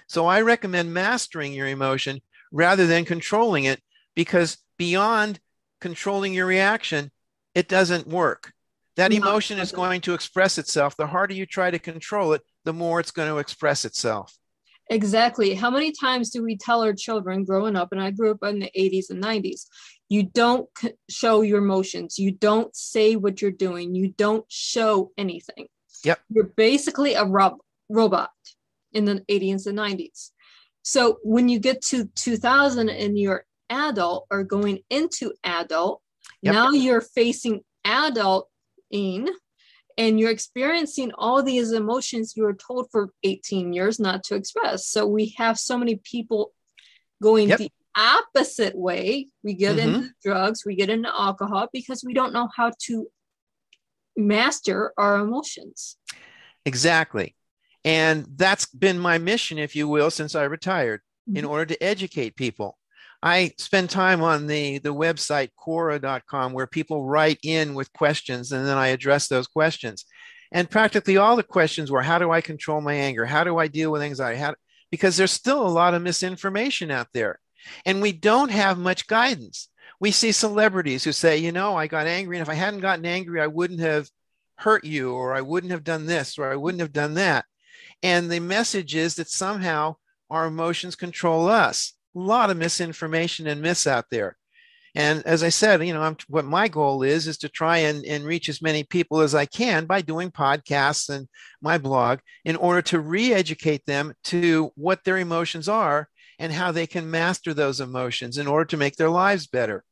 So 0.08 0.26
I 0.26 0.42
recommend 0.42 0.94
mastering 0.94 1.54
your 1.54 1.68
emotion 1.68 2.20
rather 2.52 2.86
than 2.86 3.06
controlling 3.06 3.64
it 3.64 3.80
because 4.14 4.58
beyond 4.78 5.40
controlling 5.80 6.34
your 6.34 6.48
reaction, 6.48 7.12
it 7.56 7.70
doesn't 7.70 8.06
work. 8.06 8.52
That 8.98 9.14
emotion 9.14 9.58
is 9.58 9.72
going 9.72 10.02
to 10.02 10.14
express 10.14 10.58
itself. 10.58 10.98
The 10.98 11.08
harder 11.08 11.34
you 11.34 11.46
try 11.46 11.72
to 11.72 11.80
control 11.80 12.34
it, 12.34 12.42
the 12.66 12.74
more 12.74 13.00
it's 13.00 13.12
going 13.12 13.30
to 13.30 13.38
express 13.38 13.86
itself. 13.86 14.38
Exactly. 14.90 15.54
How 15.54 15.70
many 15.70 15.94
times 15.94 16.32
do 16.32 16.44
we 16.44 16.58
tell 16.58 16.84
our 16.84 16.94
children 16.94 17.46
growing 17.46 17.78
up, 17.78 17.94
and 17.94 18.02
I 18.02 18.12
grew 18.12 18.32
up 18.32 18.44
in 18.44 18.60
the 18.60 18.72
80s 18.78 19.10
and 19.10 19.24
90s, 19.24 19.66
you 20.12 20.24
don't 20.24 20.68
show 21.10 21.42
your 21.42 21.60
emotions, 21.60 22.20
you 22.20 22.32
don't 22.32 22.76
say 22.76 23.16
what 23.16 23.42
you're 23.42 23.50
doing, 23.52 23.96
you 23.96 24.14
don't 24.18 24.46
show 24.50 25.12
anything. 25.18 25.68
Yep. 26.04 26.20
You're 26.30 26.52
basically 26.58 27.14
a 27.14 27.24
rob- 27.24 27.62
robot 27.88 28.32
in 28.92 29.06
the 29.06 29.22
80s 29.30 29.68
and 29.68 29.78
90s. 29.78 30.32
So 30.84 31.20
when 31.24 31.48
you 31.48 31.60
get 31.60 31.82
to 31.84 32.10
2000 32.16 32.90
and 32.90 33.18
you're 33.18 33.46
adult 33.72 34.28
or 34.30 34.44
going 34.44 34.80
into 34.90 35.34
adult. 35.44 36.02
Yep. 36.44 36.54
Now 36.54 36.72
you're 36.72 37.02
facing 37.02 37.62
adulting 37.86 39.30
and 39.98 40.20
you're 40.20 40.32
experiencing 40.32 41.12
all 41.18 41.42
these 41.42 41.72
emotions 41.72 42.34
you 42.36 42.44
were 42.44 42.54
told 42.54 42.90
for 42.92 43.12
18 43.24 43.74
years 43.74 44.00
not 44.00 44.24
to 44.26 44.36
express. 44.36 44.88
So 44.88 45.08
we 45.08 45.34
have 45.38 45.58
so 45.58 45.78
many 45.78 45.96
people 46.04 46.54
going 47.22 47.50
yep. 47.50 47.60
Opposite 47.96 48.76
way. 48.76 49.28
We 49.44 49.54
get 49.54 49.78
mm-hmm. 49.78 49.96
into 49.96 50.10
drugs, 50.24 50.66
we 50.66 50.76
get 50.76 50.90
into 50.90 51.10
alcohol 51.10 51.68
because 51.72 52.04
we 52.04 52.14
don't 52.14 52.34
know 52.34 52.50
how 52.56 52.72
to 52.88 53.08
master 54.16 54.94
our 54.98 55.18
emotions. 55.18 55.98
Exactly. 56.66 57.36
And 57.84 58.28
that's 58.36 58.66
been 58.68 59.00
my 59.00 59.18
mission, 59.18 59.58
if 59.58 59.76
you 59.76 59.88
will, 59.88 60.12
since 60.12 60.36
I 60.36 60.44
retired, 60.44 61.02
mm-hmm. 61.28 61.38
in 61.38 61.46
order 61.46 61.66
to 61.66 61.84
educate 61.84 62.36
people. 62.36 62.78
I 63.24 63.52
spend 63.58 63.90
time 63.90 64.22
on 64.22 64.48
the, 64.48 64.80
the 64.80 64.94
website 64.94 65.50
Quora.com 65.60 66.54
where 66.54 66.68
people 66.68 67.06
write 67.06 67.38
in 67.44 67.76
with 67.76 67.94
questions 67.94 68.52
and 68.52 68.66
then 68.66 68.78
I 68.78 68.88
address 68.88 69.28
those 69.28 69.48
questions. 69.48 70.06
And 70.52 70.70
practically 70.70 71.18
all 71.18 71.36
the 71.36 71.44
questions 71.44 71.92
were 71.92 72.02
how 72.02 72.18
do 72.18 72.32
I 72.32 72.42
control 72.42 72.82
my 72.82 72.94
anger? 72.94 73.26
How 73.26 73.44
do 73.44 73.58
I 73.58 73.68
deal 73.68 73.92
with 73.92 74.02
anxiety? 74.02 74.40
How, 74.40 74.56
because 74.90 75.18
there's 75.18 75.32
still 75.32 75.66
a 75.66 75.70
lot 75.70 75.94
of 75.94 76.02
misinformation 76.02 76.92
out 76.92 77.08
there. 77.14 77.40
And 77.86 78.02
we 78.02 78.12
don't 78.12 78.52
have 78.52 78.78
much 78.78 79.08
guidance. 79.08 79.70
We 80.00 80.12
see 80.12 80.32
celebrities 80.32 81.04
who 81.04 81.12
say, 81.12 81.38
you 81.38 81.52
know, 81.52 81.76
I 81.76 81.88
got 81.88 82.08
angry, 82.08 82.38
and 82.38 82.42
if 82.42 82.50
I 82.50 82.56
hadn't 82.56 82.80
gotten 82.82 83.06
angry, 83.06 83.40
I 83.42 83.48
wouldn't 83.48 83.80
have 83.82 84.10
hurt 84.56 84.84
you, 84.84 85.14
or 85.14 85.36
I 85.36 85.42
wouldn't 85.42 85.72
have 85.72 85.84
done 85.84 86.06
this, 86.06 86.38
or 86.38 86.52
I 86.52 86.56
wouldn't 86.56 86.82
have 86.82 86.94
done 86.94 87.16
that. 87.16 87.46
And 88.04 88.32
the 88.32 88.40
message 88.40 88.96
is 88.96 89.16
that 89.16 89.30
somehow 89.30 89.96
our 90.30 90.48
emotions 90.48 90.96
control 90.96 91.48
us 91.48 91.94
a 92.16 92.20
lot 92.20 92.50
of 92.50 92.58
misinformation 92.58 93.48
and 93.48 93.62
myths 93.62 93.88
out 93.88 94.06
there. 94.10 94.38
And 94.94 95.26
as 95.26 95.44
I 95.44 95.50
said, 95.50 95.86
you 95.86 95.94
know, 95.94 96.02
I'm, 96.02 96.18
what 96.28 96.44
my 96.46 96.68
goal 96.68 97.04
is 97.04 97.28
is 97.28 97.38
to 97.40 97.50
try 97.50 97.78
and, 97.78 98.04
and 98.06 98.26
reach 98.26 98.50
as 98.50 98.62
many 98.62 98.84
people 98.84 99.22
as 99.22 99.34
I 99.34 99.46
can 99.46 99.86
by 99.86 100.02
doing 100.02 100.32
podcasts 100.32 101.10
and 101.10 101.28
my 101.62 101.78
blog 101.78 102.20
in 102.44 102.58
order 102.58 102.82
to 102.84 103.00
re-educate 103.00 103.86
them 103.86 104.14
to 104.26 104.72
what 104.76 105.04
their 105.04 105.18
emotions 105.18 105.70
are 105.70 106.10
and 106.42 106.52
how 106.52 106.72
they 106.72 106.88
can 106.88 107.12
master 107.12 107.54
those 107.54 107.80
emotions 107.80 108.40
in 108.40 108.48
order 108.48 108.66
to 108.66 108.76
make 108.76 108.96
their 108.96 109.12
lives 109.12 109.46
better 109.46 109.84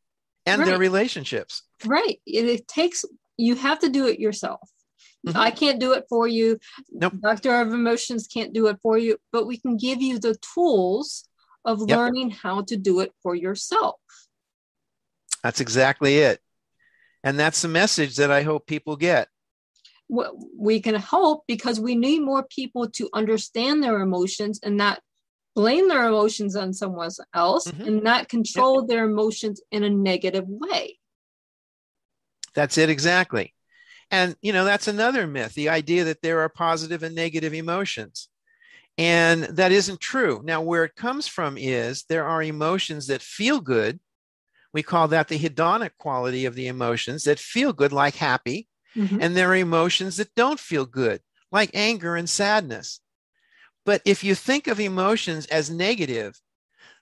and 0.48 0.60
right. 0.60 0.68
their 0.68 0.80
relationships. 0.80 1.62
Right. 1.86 2.20
It, 2.26 2.46
it, 2.46 2.68
takes 2.68 3.06
you 3.38 3.54
have 3.54 3.78
to 3.80 3.90
do 3.90 4.08
it 4.08 4.20
yourself. 4.20 4.68
Mm-hmm. 5.28 5.38
I 5.38 5.52
can't 5.52 5.80
do 5.80 5.94
it 5.94 6.06
for 6.10 6.28
you. 6.28 6.58
Nope. 6.90 7.14
Doctor 7.22 7.62
of 7.62 7.72
Emotions 7.72 8.28
can't 8.28 8.52
do 8.52 8.66
it 8.66 8.78
for 8.82 8.98
you, 8.98 9.18
but 9.32 9.46
we 9.46 9.58
can 9.58 9.78
give 9.78 10.02
you 10.02 10.18
the 10.18 10.38
tools 10.56 11.26
of 11.66 11.82
yep. 11.88 11.98
learning 11.98 12.32
how 12.32 12.64
to 12.64 12.78
do 12.78 13.00
it 13.02 13.14
for 13.22 13.36
yourself. 13.36 14.00
That's 15.44 15.62
exactly 15.62 16.18
it. 16.18 16.40
And 17.24 17.38
that's 17.38 17.62
the 17.62 17.68
message 17.68 18.16
that 18.16 18.32
I 18.32 18.42
hope 18.42 18.66
people 18.66 18.96
get. 18.96 19.28
Well, 20.08 20.36
We 20.58 20.82
can 20.82 20.96
hope 20.96 21.44
because 21.48 21.80
we 21.80 21.96
need 21.96 22.24
more 22.24 22.44
people 22.44 22.90
to 22.90 23.08
understand 23.14 23.84
their 23.84 24.00
emotions 24.00 24.60
and 24.64 24.76
not 24.76 25.00
blame 25.56 25.88
their 25.88 26.08
emotions 26.08 26.56
on 26.56 26.74
someone 26.74 27.10
else 27.34 27.68
mm-hmm. 27.68 27.82
and 27.82 28.04
not 28.04 28.30
control 28.30 28.86
their 28.86 29.06
emotions 29.06 29.62
in 29.72 29.84
a 29.84 29.90
negative 29.90 30.46
way. 30.48 31.00
That's 32.54 32.78
it 32.78 32.90
exactly. 32.90 33.54
And 34.12 34.36
you 34.42 34.54
know, 34.54 34.66
that's 34.66 34.88
another 34.88 35.28
myth, 35.28 35.54
the 35.54 35.70
idea 35.70 36.06
that 36.06 36.22
there 36.22 36.40
are 36.42 36.50
positive 36.50 37.04
and 37.04 37.16
negative 37.16 37.54
emotions. 37.54 38.30
And 38.98 39.44
that 39.44 39.72
isn't 39.72 40.02
true. 40.02 40.42
Now, 40.44 40.62
where 40.62 40.84
it 40.84 40.96
comes 40.96 41.28
from 41.28 41.58
is 41.58 42.04
there 42.04 42.26
are 42.26 42.44
emotions 42.44 43.08
that 43.08 43.22
feel 43.22 43.62
good. 43.62 44.00
We 44.74 44.84
call 44.84 45.08
that 45.10 45.30
the 45.30 45.40
hedonic 45.40 45.92
quality 45.98 46.46
of 46.46 46.54
the 46.54 46.68
emotions 46.68 47.24
that 47.24 47.40
feel 47.40 47.72
good, 47.72 47.94
like 47.94 48.16
happy. 48.16 48.68
Mm-hmm. 48.96 49.22
And 49.22 49.38
there 49.38 49.50
are 49.52 49.56
emotions 49.56 50.18
that 50.18 50.36
don't 50.36 50.60
feel 50.60 50.86
good, 50.86 51.22
like 51.52 51.72
anger 51.74 52.16
and 52.16 52.30
sadness. 52.30 53.00
But 53.90 54.04
if 54.06 54.24
you 54.24 54.36
think 54.36 54.68
of 54.68 54.80
emotions 54.80 55.48
as 55.48 55.72
negative, 55.72 56.40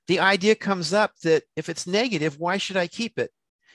the 0.08 0.22
idea 0.22 0.56
comes 0.56 0.94
up 0.94 1.12
that 1.24 1.44
if 1.58 1.68
it's 1.68 1.86
negative, 1.86 2.40
why 2.40 2.56
should 2.56 2.78
I 2.78 2.88
keep 2.88 3.20
it? 3.20 3.32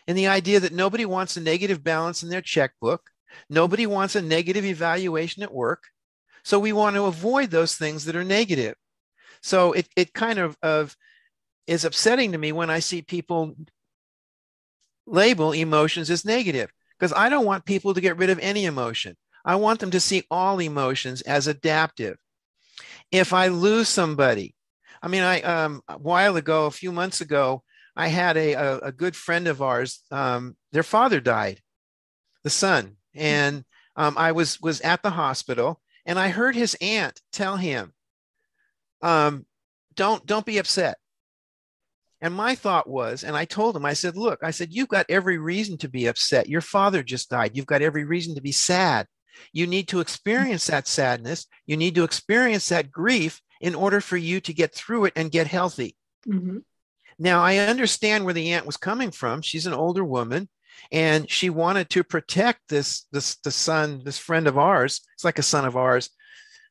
And 0.06 0.16
the 0.16 0.28
idea 0.28 0.60
that 0.60 0.72
nobody 0.72 1.04
wants 1.04 1.36
a 1.36 1.42
negative 1.42 1.84
balance 1.84 2.22
in 2.22 2.30
their 2.30 2.40
checkbook, 2.40 3.10
nobody 3.50 3.84
wants 3.84 4.16
a 4.16 4.22
negative 4.22 4.64
evaluation 4.64 5.42
at 5.42 5.52
work, 5.52 5.82
so 6.42 6.58
we 6.58 6.72
want 6.72 6.96
to 6.96 7.04
avoid 7.04 7.50
those 7.50 7.74
things 7.74 8.06
that 8.06 8.16
are 8.16 8.24
negative. 8.24 8.76
So 9.42 9.72
it, 9.72 9.88
it 9.94 10.14
kind 10.14 10.38
of, 10.38 10.56
of 10.62 10.96
is 11.66 11.84
upsetting 11.84 12.32
to 12.32 12.38
me 12.38 12.50
when 12.50 12.70
I 12.70 12.78
see 12.78 13.02
people 13.02 13.54
label 15.06 15.52
emotions 15.52 16.08
as 16.08 16.24
negative 16.24 16.72
because 16.98 17.12
I 17.14 17.28
don't 17.28 17.44
want 17.44 17.66
people 17.66 17.92
to 17.92 18.00
get 18.00 18.16
rid 18.16 18.30
of 18.30 18.38
any 18.38 18.64
emotion. 18.64 19.18
I 19.44 19.56
want 19.56 19.80
them 19.80 19.90
to 19.90 20.00
see 20.00 20.24
all 20.30 20.62
emotions 20.62 21.20
as 21.20 21.46
adaptive. 21.46 22.16
If 23.12 23.32
I 23.32 23.48
lose 23.48 23.88
somebody, 23.88 24.56
I 25.00 25.08
mean, 25.08 25.22
I 25.22 25.42
um, 25.42 25.82
a 25.86 25.98
while 25.98 26.36
ago, 26.36 26.66
a 26.66 26.70
few 26.72 26.90
months 26.90 27.20
ago, 27.20 27.62
I 27.94 28.08
had 28.08 28.36
a, 28.36 28.54
a, 28.54 28.78
a 28.78 28.92
good 28.92 29.14
friend 29.14 29.46
of 29.46 29.62
ours. 29.62 30.02
Um, 30.10 30.56
their 30.72 30.82
father 30.82 31.20
died, 31.20 31.60
the 32.42 32.50
son, 32.50 32.96
and 33.14 33.64
um, 33.94 34.16
I 34.16 34.32
was 34.32 34.60
was 34.60 34.80
at 34.80 35.02
the 35.02 35.10
hospital, 35.10 35.80
and 36.06 36.18
I 36.18 36.28
heard 36.28 36.56
his 36.56 36.76
aunt 36.80 37.20
tell 37.32 37.56
him, 37.56 37.92
um, 39.02 39.46
don't, 39.94 40.24
don't 40.26 40.46
be 40.46 40.58
upset. 40.58 40.96
And 42.20 42.32
my 42.34 42.54
thought 42.54 42.88
was, 42.88 43.24
and 43.24 43.36
I 43.36 43.44
told 43.44 43.76
him, 43.76 43.84
I 43.84 43.94
said, 43.94 44.16
look, 44.16 44.38
I 44.42 44.52
said, 44.52 44.72
you've 44.72 44.88
got 44.88 45.06
every 45.08 45.38
reason 45.38 45.76
to 45.78 45.88
be 45.88 46.06
upset. 46.06 46.48
Your 46.48 46.60
father 46.60 47.02
just 47.02 47.30
died. 47.30 47.56
You've 47.56 47.66
got 47.66 47.82
every 47.82 48.04
reason 48.04 48.36
to 48.36 48.40
be 48.40 48.52
sad. 48.52 49.08
You 49.52 49.66
need 49.66 49.88
to 49.88 50.00
experience 50.00 50.66
that 50.66 50.86
sadness. 50.86 51.46
You 51.66 51.76
need 51.76 51.94
to 51.96 52.04
experience 52.04 52.68
that 52.68 52.90
grief 52.90 53.40
in 53.60 53.74
order 53.74 54.00
for 54.00 54.16
you 54.16 54.40
to 54.40 54.52
get 54.52 54.74
through 54.74 55.06
it 55.06 55.12
and 55.16 55.30
get 55.30 55.46
healthy. 55.46 55.96
Mm-hmm. 56.28 56.58
Now, 57.18 57.42
I 57.42 57.58
understand 57.58 58.24
where 58.24 58.34
the 58.34 58.52
aunt 58.52 58.66
was 58.66 58.76
coming 58.76 59.10
from. 59.10 59.42
She's 59.42 59.66
an 59.66 59.74
older 59.74 60.04
woman 60.04 60.48
and 60.90 61.30
she 61.30 61.50
wanted 61.50 61.88
to 61.90 62.04
protect 62.04 62.60
this 62.68 63.06
this 63.12 63.36
the 63.36 63.50
son 63.50 64.02
this 64.04 64.18
friend 64.18 64.46
of 64.46 64.58
ours 64.58 65.02
it's 65.14 65.24
like 65.24 65.38
a 65.38 65.42
son 65.42 65.64
of 65.64 65.76
ours 65.76 66.10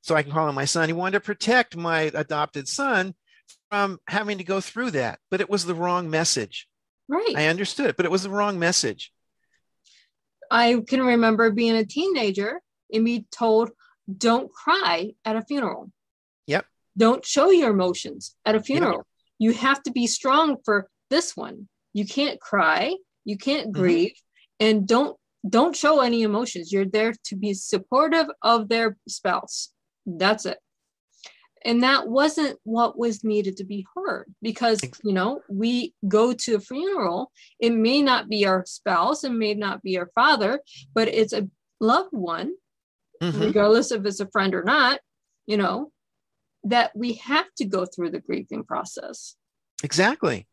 so 0.02 0.16
i 0.16 0.24
can 0.24 0.32
call 0.32 0.50
him 0.50 0.56
my 0.56 0.66
son 0.66 0.90
he 0.90 0.94
wanted 0.94 1.14
to 1.14 1.26
protect 1.26 1.76
my 1.76 2.12
adopted 2.14 2.68
son 2.68 3.14
from 3.70 3.98
having 4.08 4.38
to 4.38 4.44
go 4.44 4.60
through 4.60 4.92
that 4.92 5.20
but 5.30 5.42
it 5.42 5.50
was 5.50 5.66
the 5.66 5.76
wrong 5.76 6.10
message 6.10 6.68
right 7.08 7.34
i 7.36 7.48
understood 7.48 7.88
it 7.88 7.98
but 7.98 8.06
it 8.06 8.12
was 8.12 8.24
the 8.24 8.30
wrong 8.30 8.60
message 8.60 9.12
i 10.52 10.80
can 10.88 11.02
remember 11.02 11.50
being 11.50 11.76
a 11.76 11.86
teenager 11.86 12.62
and 12.94 13.06
be 13.06 13.26
told 13.32 13.72
don't 14.18 14.52
cry 14.52 15.14
at 15.26 15.36
a 15.36 15.42
funeral. 15.42 15.92
Yep. 16.48 16.66
Don't 16.98 17.26
show 17.26 17.50
your 17.50 17.72
emotions 17.72 18.36
at 18.46 18.56
a 18.56 18.62
funeral. 18.62 18.98
Yep. 18.98 19.06
you 19.40 19.54
have 19.54 19.84
to 19.84 19.92
be 19.92 20.08
strong 20.08 20.58
for 20.66 20.88
this 21.10 21.36
one. 21.36 21.68
You 21.94 22.06
can't 22.06 22.40
cry. 22.40 22.96
You 23.26 23.38
can't 23.38 23.68
mm-hmm. 23.68 23.82
grieve. 23.82 24.14
And 24.60 24.88
don't 24.88 25.18
don't 25.48 25.76
show 25.76 26.02
any 26.02 26.22
emotions. 26.22 26.72
You're 26.72 26.86
there 26.86 27.14
to 27.26 27.36
be 27.36 27.54
supportive 27.54 28.28
of 28.44 28.70
their 28.70 28.98
spouse. 29.08 29.70
That's 30.06 30.46
it 30.46 30.60
and 31.64 31.84
that 31.84 32.08
wasn't 32.08 32.58
what 32.64 32.98
was 32.98 33.24
needed 33.24 33.58
to 33.58 33.64
be 33.64 33.86
heard 33.96 34.26
because 34.42 34.80
you 35.04 35.14
know 35.14 35.42
we 35.50 35.94
go 36.08 36.34
to 36.34 36.56
a 36.56 36.60
funeral. 36.60 37.32
It 37.60 37.74
may 37.74 38.02
not 38.02 38.30
be 38.30 38.46
our 38.46 38.66
spouse 38.66 39.24
it 39.24 39.32
may 39.32 39.54
not 39.54 39.82
be 39.82 39.98
our 39.98 40.10
father 40.16 40.62
but 40.94 41.08
it's 41.08 41.34
a 41.34 41.48
loved 41.80 42.12
one 42.14 42.54
mm-hmm. 43.22 43.40
regardless 43.40 43.92
if 43.92 44.06
it's 44.06 44.20
a 44.20 44.28
friend 44.28 44.54
or 44.54 44.64
not 44.64 45.00
you 45.48 45.58
know 45.58 45.92
that 46.64 46.96
we 46.96 47.14
have 47.14 47.48
to 47.58 47.66
go 47.66 47.86
through 47.86 48.12
the 48.12 48.20
grieving 48.20 48.64
process. 48.64 49.36
Exactly. 49.84 50.48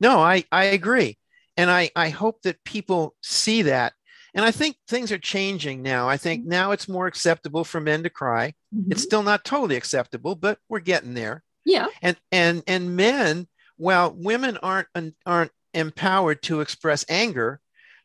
No 0.00 0.18
i 0.18 0.44
i 0.50 0.64
agree. 0.64 1.18
And 1.58 1.70
I, 1.70 1.90
I 1.96 2.10
hope 2.10 2.42
that 2.42 2.62
people 2.64 3.14
see 3.22 3.62
that 3.62 3.94
and 4.36 4.44
i 4.44 4.50
think 4.50 4.76
things 4.86 5.10
are 5.10 5.18
changing 5.18 5.82
now 5.82 6.08
i 6.08 6.16
think 6.16 6.42
mm-hmm. 6.42 6.50
now 6.50 6.70
it's 6.70 6.88
more 6.88 7.06
acceptable 7.06 7.64
for 7.64 7.80
men 7.80 8.02
to 8.02 8.10
cry 8.10 8.52
mm-hmm. 8.74 8.92
it's 8.92 9.02
still 9.02 9.22
not 9.22 9.44
totally 9.44 9.76
acceptable 9.76 10.34
but 10.34 10.58
we're 10.68 10.78
getting 10.78 11.14
there 11.14 11.42
yeah 11.64 11.86
and 12.02 12.16
and 12.30 12.62
and 12.68 12.94
men 12.94 13.48
well 13.78 14.14
women 14.16 14.56
aren't 14.58 14.88
aren't 15.26 15.50
empowered 15.74 16.40
to 16.42 16.60
express 16.60 17.04
anger 17.08 17.60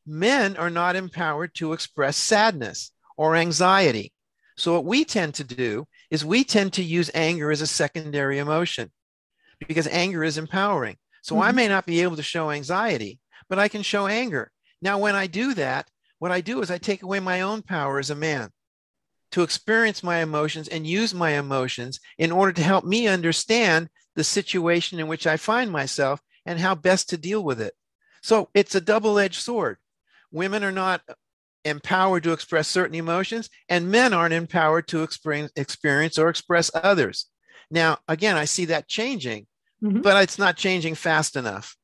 men 0.07 0.57
are 0.57 0.71
not 0.71 0.95
empowered 0.95 1.53
to 1.53 1.73
express 1.73 2.17
sadness 2.17 2.91
or 3.17 3.35
anxiety 3.35 4.11
so 4.57 4.73
what 4.73 4.85
we 4.85 5.05
tend 5.05 5.33
to 5.33 5.43
do 5.43 5.85
is 6.09 6.25
we 6.25 6.43
tend 6.43 6.73
to 6.73 6.83
use 6.83 7.11
anger 7.13 7.51
as 7.51 7.61
a 7.61 7.67
secondary 7.67 8.39
emotion 8.39 8.91
because 9.67 9.87
anger 9.87 10.23
is 10.23 10.37
empowering 10.37 10.97
so 11.21 11.35
mm-hmm. 11.35 11.43
i 11.43 11.51
may 11.51 11.67
not 11.67 11.85
be 11.85 12.01
able 12.01 12.15
to 12.15 12.23
show 12.23 12.49
anxiety 12.49 13.19
but 13.51 13.59
I 13.59 13.67
can 13.67 13.81
show 13.81 14.07
anger. 14.07 14.49
Now, 14.81 14.97
when 14.97 15.13
I 15.13 15.27
do 15.27 15.53
that, 15.55 15.89
what 16.21 16.31
I 16.31 16.41
do 16.41 16.61
is 16.61 16.69
I 16.69 16.77
take 16.77 17.01
away 17.01 17.19
my 17.19 17.41
own 17.41 17.63
power 17.63 17.97
as 17.97 18.11
a 18.11 18.15
man 18.15 18.51
to 19.31 19.41
experience 19.41 20.03
my 20.03 20.19
emotions 20.19 20.67
and 20.67 20.85
use 20.85 21.15
my 21.15 21.31
emotions 21.31 21.99
in 22.19 22.31
order 22.31 22.51
to 22.51 22.61
help 22.61 22.85
me 22.85 23.07
understand 23.07 23.89
the 24.15 24.23
situation 24.23 24.99
in 24.99 25.07
which 25.07 25.25
I 25.25 25.37
find 25.37 25.71
myself 25.71 26.21
and 26.45 26.59
how 26.59 26.75
best 26.75 27.09
to 27.09 27.17
deal 27.17 27.43
with 27.43 27.59
it. 27.59 27.73
So 28.21 28.49
it's 28.53 28.75
a 28.75 28.81
double 28.81 29.17
edged 29.17 29.41
sword. 29.41 29.77
Women 30.31 30.63
are 30.63 30.71
not 30.71 31.01
empowered 31.65 32.21
to 32.25 32.33
express 32.33 32.67
certain 32.67 32.95
emotions, 32.95 33.49
and 33.67 33.89
men 33.89 34.13
aren't 34.13 34.35
empowered 34.35 34.87
to 34.89 35.01
experience 35.01 36.19
or 36.19 36.29
express 36.29 36.69
others. 36.75 37.25
Now, 37.71 37.97
again, 38.07 38.37
I 38.37 38.45
see 38.45 38.65
that 38.65 38.87
changing, 38.87 39.47
mm-hmm. 39.83 40.01
but 40.01 40.21
it's 40.21 40.37
not 40.37 40.55
changing 40.55 40.93
fast 40.93 41.35
enough. 41.35 41.75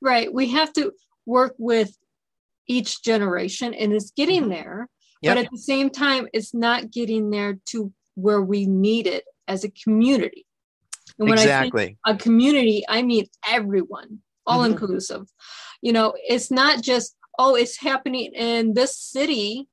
Right. 0.00 0.34
We 0.34 0.48
have 0.48 0.72
to 0.72 0.90
work 1.26 1.54
with 1.58 1.96
each 2.68 3.02
generation 3.02 3.74
and 3.74 3.92
it's 3.92 4.12
getting 4.12 4.42
mm-hmm. 4.42 4.50
there. 4.50 4.88
Yep. 5.22 5.34
But 5.34 5.44
at 5.44 5.50
the 5.50 5.58
same 5.58 5.90
time, 5.90 6.28
it's 6.32 6.54
not 6.54 6.92
getting 6.92 7.30
there 7.30 7.58
to 7.70 7.92
where 8.14 8.42
we 8.42 8.66
need 8.66 9.06
it 9.06 9.24
as 9.48 9.64
a 9.64 9.70
community. 9.70 10.46
And 11.18 11.28
when 11.28 11.38
exactly. 11.38 11.82
I 12.04 12.12
think 12.12 12.20
a 12.20 12.22
community, 12.22 12.84
I 12.88 13.02
mean 13.02 13.26
everyone, 13.48 14.20
all 14.46 14.60
mm-hmm. 14.60 14.72
inclusive. 14.72 15.26
You 15.82 15.92
know, 15.92 16.14
it's 16.16 16.50
not 16.50 16.82
just, 16.82 17.16
oh, 17.38 17.56
it's 17.56 17.78
happening 17.78 18.32
in 18.34 18.74
this 18.74 18.96
city. 18.96 19.68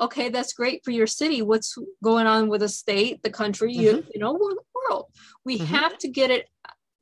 Okay, 0.00 0.28
that's 0.28 0.52
great 0.52 0.84
for 0.84 0.92
your 0.92 1.06
city. 1.06 1.42
What's 1.42 1.76
going 2.02 2.26
on 2.26 2.48
with 2.48 2.60
the 2.60 2.68
state, 2.68 3.22
the 3.22 3.30
country, 3.30 3.72
mm-hmm. 3.72 3.82
you, 3.82 4.04
you 4.14 4.20
know, 4.20 4.32
the 4.32 4.62
world? 4.74 5.06
We 5.44 5.58
mm-hmm. 5.58 5.74
have 5.74 5.98
to 5.98 6.08
get 6.08 6.30
it 6.30 6.48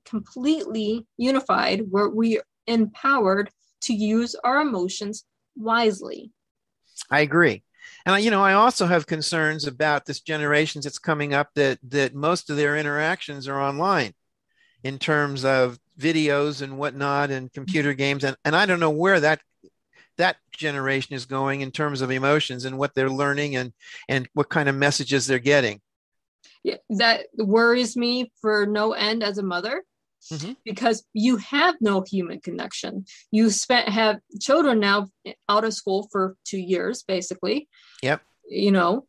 completely 0.05 1.07
unified 1.17 1.83
where 1.91 2.09
we 2.09 2.39
are 2.39 2.45
empowered 2.67 3.51
to 3.83 3.95
use 3.95 4.35
our 4.45 4.61
emotions 4.61 5.25
wisely. 5.57 6.33
I 7.11 7.21
agree. 7.21 7.63
And 8.05 8.23
you 8.23 8.31
know, 8.31 8.43
I 8.43 8.55
also 8.55 8.87
have 8.87 9.07
concerns 9.07 9.67
about 9.67 10.07
this 10.07 10.21
generations 10.21 10.85
that's 10.85 10.99
coming 10.99 11.35
up 11.35 11.51
that 11.55 11.79
that 11.89 12.15
most 12.15 12.51
of 12.51 12.57
their 12.57 12.77
interactions 12.77 13.49
are 13.49 13.61
online 13.61 14.13
in 14.83 14.99
terms 14.99 15.45
of 15.45 15.79
videos 15.99 16.63
and 16.63 16.79
whatnot 16.79 17.31
and 17.31 17.53
computer 17.53 17.95
games. 17.95 18.23
And, 18.23 18.37
and 18.45 18.55
I 18.55 18.67
don't 18.67 18.81
know 18.81 18.91
where 18.91 19.21
that 19.21 19.41
that 20.19 20.37
generation 20.53 21.15
is 21.15 21.27
going 21.27 21.61
in 21.61 21.71
terms 21.71 22.01
of 22.01 22.11
emotions 22.11 22.65
and 22.65 22.79
what 22.79 22.95
they're 22.95 23.11
learning 23.11 23.57
and 23.57 23.73
and 24.09 24.29
what 24.35 24.49
kind 24.49 24.69
of 24.69 24.75
messages 24.75 25.27
they're 25.27 25.39
getting. 25.39 25.81
Yeah, 26.63 26.77
that 26.91 27.27
worries 27.37 27.97
me 27.97 28.33
for 28.41 28.67
no 28.67 28.93
end 28.93 29.23
as 29.23 29.39
a 29.39 29.43
mother 29.43 29.85
mm-hmm. 30.33 30.53
because 30.65 31.05
you 31.13 31.37
have 31.37 31.77
no 31.81 32.03
human 32.03 32.41
connection. 32.41 33.05
You 33.31 33.51
spent 33.51 33.89
have 33.89 34.21
children 34.41 34.81
now 34.81 35.09
out 35.49 35.65
of 35.65 35.75
school 35.75 36.09
for 36.11 36.37
two 36.45 36.59
years, 36.59 37.03
basically. 37.03 37.69
Yep. 38.03 38.23
You 38.49 38.73
know, 38.73 39.07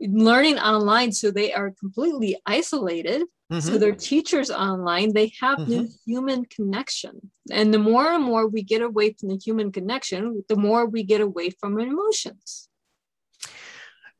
learning 0.00 0.58
online, 0.58 1.12
so 1.12 1.30
they 1.30 1.52
are 1.52 1.72
completely 1.78 2.40
isolated. 2.46 3.22
Mm-hmm. 3.52 3.60
So 3.60 3.78
their 3.78 3.94
teachers 3.94 4.50
online, 4.50 5.12
they 5.12 5.32
have 5.40 5.58
mm-hmm. 5.58 5.70
no 5.70 5.88
human 6.06 6.44
connection. 6.46 7.30
And 7.50 7.74
the 7.74 7.78
more 7.78 8.06
and 8.06 8.24
more 8.24 8.46
we 8.46 8.62
get 8.62 8.82
away 8.82 9.14
from 9.18 9.28
the 9.28 9.36
human 9.36 9.70
connection, 9.70 10.44
the 10.48 10.56
more 10.56 10.86
we 10.86 11.02
get 11.02 11.20
away 11.20 11.50
from 11.50 11.78
emotions. 11.78 12.68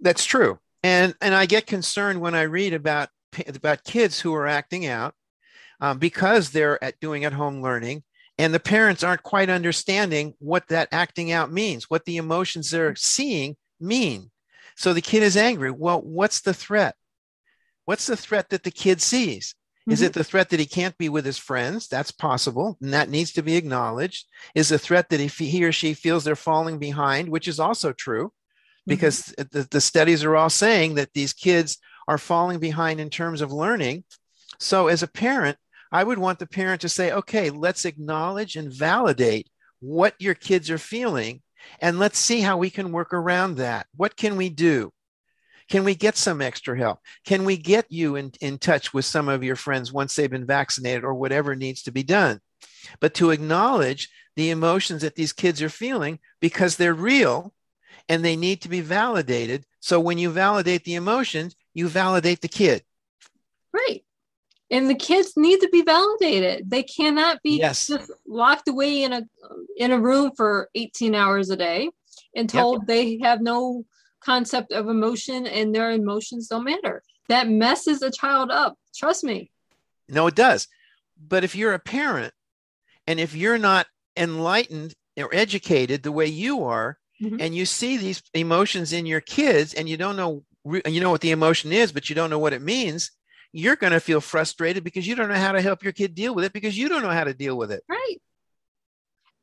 That's 0.01 0.25
true. 0.25 0.59
And 0.83 1.15
and 1.23 1.35
I 1.35 1.47
get 1.47 1.67
concerned 1.67 2.21
when 2.21 2.35
I 2.35 2.43
read 2.43 2.75
about 2.75 3.09
about 3.47 3.85
kids 3.85 4.21
who 4.21 4.35
are 4.35 4.47
acting 4.47 4.87
out 4.87 5.15
um, 5.81 5.99
because 5.99 6.51
they're 6.51 6.83
at 6.83 7.01
doing 7.01 7.25
at 7.25 7.33
home 7.33 7.63
learning 7.63 8.03
and 8.39 8.53
the 8.53 8.61
parents 8.61 9.05
aren't 9.05 9.23
quite 9.23 9.49
understanding 9.49 10.35
what 10.39 10.67
that 10.69 10.89
acting 10.91 11.31
out 11.31 11.53
means, 11.53 11.89
what 11.89 12.05
the 12.05 12.17
emotions 12.17 12.71
they're 12.71 12.97
seeing 12.97 13.57
mean. 13.81 14.31
So 14.77 14.93
the 14.93 15.01
kid 15.01 15.23
is 15.23 15.37
angry. 15.37 15.71
Well, 15.71 16.01
what's 16.01 16.41
the 16.41 16.55
threat? 16.55 16.97
What's 17.85 18.07
the 18.07 18.17
threat 18.17 18.51
that 18.51 18.65
the 18.65 18.71
kid 18.71 19.01
sees? 19.01 19.55
Mm-hmm. 19.83 19.93
Is 19.93 20.03
it 20.03 20.07
mm-hmm. 20.07 20.21
the 20.21 20.25
threat 20.25 20.51
that 20.51 20.61
he 20.61 20.67
can't 20.67 20.97
be 20.99 21.09
with 21.09 21.25
his 21.25 21.39
friends? 21.39 21.87
That's 21.87 22.11
possible, 22.11 22.77
and 22.81 22.93
that 22.93 23.11
needs 23.11 23.33
to 23.35 23.43
be 23.43 23.57
acknowledged. 23.57 24.27
Is 24.55 24.71
the 24.71 24.79
threat 24.79 25.11
that 25.11 25.21
if 25.21 25.39
he 25.39 25.65
or 25.65 25.73
she 25.73 25.95
feels 25.95 26.25
they're 26.25 26.35
falling 26.35 26.79
behind, 26.79 27.29
which 27.29 27.47
is 27.47 27.61
also 27.61 27.93
true, 27.93 28.33
because 28.87 29.23
mm-hmm. 29.23 29.59
the, 29.59 29.69
the 29.71 29.81
studies 29.81 30.25
are 30.25 30.37
all 30.37 30.51
saying 30.51 30.95
that 30.95 31.13
these 31.13 31.33
kids 31.33 31.79
are 32.09 32.19
falling 32.19 32.59
behind 32.59 32.99
in 32.99 33.11
terms 33.11 33.43
of 33.43 33.53
learning. 33.53 34.05
So, 34.59 34.89
as 34.89 35.03
a 35.03 35.09
parent, 35.09 35.59
I 35.95 36.03
would 36.03 36.19
want 36.19 36.41
the 36.41 36.47
parent 36.47 36.81
to 36.81 36.89
say, 36.89 37.13
okay, 37.13 37.51
let's 37.51 37.85
acknowledge 37.85 38.57
and 38.57 38.73
validate 38.73 39.49
what 39.79 40.17
your 40.19 40.35
kids 40.35 40.69
are 40.69 40.77
feeling, 40.77 41.41
and 41.81 42.01
let's 42.01 42.19
see 42.19 42.41
how 42.41 42.57
we 42.57 42.69
can 42.69 42.91
work 42.91 43.15
around 43.15 43.59
that. 43.59 43.87
What 43.95 44.17
can 44.17 44.37
we 44.37 44.49
do? 44.49 44.93
Can 45.71 45.85
we 45.85 45.95
get 45.95 46.17
some 46.17 46.43
extra 46.43 46.77
help? 46.77 46.99
Can 47.25 47.45
we 47.45 47.57
get 47.57 47.87
you 47.93 48.17
in, 48.17 48.33
in 48.41 48.59
touch 48.59 48.93
with 48.93 49.05
some 49.05 49.29
of 49.29 49.45
your 49.45 49.55
friends 49.55 49.93
once 49.93 50.17
they've 50.17 50.29
been 50.29 50.49
vaccinated 50.49 51.05
or 51.05 51.15
whatever 51.15 51.55
needs 51.55 51.85
to 51.85 51.93
be 51.93 52.03
done? 52.03 52.41
But 52.99 53.15
to 53.15 53.31
acknowledge 53.31 54.09
the 54.35 54.51
emotions 54.51 55.03
that 55.03 55.15
these 55.15 55.33
kids 55.33 55.63
are 55.63 55.69
feeling 55.69 56.19
because 56.41 56.77
they're 56.77 56.93
real 56.93 57.55
and 58.09 58.25
they 58.25 58.35
need 58.35 58.63
to 58.63 58.69
be 58.69 58.81
validated. 58.81 59.65
So 59.79 60.01
when 60.01 60.19
you 60.19 60.31
validate 60.31 60.83
the 60.83 60.97
emotions, 60.97 61.55
you 61.73 61.87
validate 61.87 62.41
the 62.41 62.49
kid. 62.49 62.83
Right 63.73 64.04
and 64.71 64.89
the 64.89 64.95
kids 64.95 65.35
need 65.37 65.61
to 65.61 65.69
be 65.69 65.83
validated 65.83 66.69
they 66.71 66.83
cannot 66.83 67.43
be 67.43 67.59
yes. 67.59 67.89
just 67.89 68.11
locked 68.27 68.69
away 68.69 69.03
in 69.03 69.13
a 69.13 69.23
in 69.77 69.93
a 69.93 70.01
room 70.01 70.31
for 70.37 70.69
18 70.75 71.15
hours 71.15 71.51
a 71.51 71.57
day 71.57 71.91
and 72.35 72.49
told 72.49 72.81
yep. 72.81 72.87
they 72.87 73.19
have 73.19 73.41
no 73.41 73.85
concept 74.21 74.73
of 74.73 74.89
emotion 74.89 75.47
and 75.47 75.75
their 75.75 75.91
emotions 75.91 76.49
don't 76.49 76.65
matter 76.65 77.03
that 77.29 77.49
messes 77.49 78.03
a 78.03 78.11
child 78.11 78.51
up 78.51 78.79
trust 78.95 79.25
me 79.25 79.51
no 80.09 80.27
it 80.27 80.35
does 80.35 80.69
but 81.29 81.45
if 81.45 81.55
you're 81.55 81.75
a 81.75 81.79
parent 81.79 82.33
and 83.07 83.21
if 83.21 83.35
you're 83.35 83.59
not 83.59 83.87
enlightened 84.17 84.95
or 85.17 85.29
educated 85.33 86.03
the 86.03 86.13
way 86.13 86.27
you 86.27 86.65
are 86.65 86.99
mm-hmm. 87.21 87.41
and 87.41 87.55
you 87.55 87.67
see 87.67 87.97
these 87.97 88.23
emotions 88.33 88.93
in 88.93 89.07
your 89.07 89.21
kids 89.21 89.75
and 89.75 89.89
you 89.89 89.97
don't 89.97 90.17
know 90.17 90.43
you 90.87 91.01
know 91.01 91.11
what 91.11 91.21
the 91.21 91.31
emotion 91.31 91.73
is 91.73 91.93
but 91.93 92.09
you 92.09 92.15
don't 92.15 92.31
know 92.31 92.39
what 92.39 92.55
it 92.55 92.63
means 92.63 93.11
you're 93.55 93.77
going 93.77 93.93
to 93.93 94.01
feel 94.01 94.21
frustrated 94.21 94.83
because 94.83 95.07
you 95.07 95.15
don't 95.15 95.29
know 95.29 95.35
how 95.37 95.53
to 95.53 95.63
help 95.63 95.85
your 95.85 95.93
kid 95.93 96.13
deal 96.13 96.35
with 96.35 96.45
it 96.45 96.53
because 96.53 96.77
you 96.77 96.89
don't 96.89 97.03
know 97.03 97.11
how 97.11 97.23
to 97.23 97.33
deal 97.33 97.57
with 97.57 97.71
it. 97.71 97.85
Right. 97.89 98.17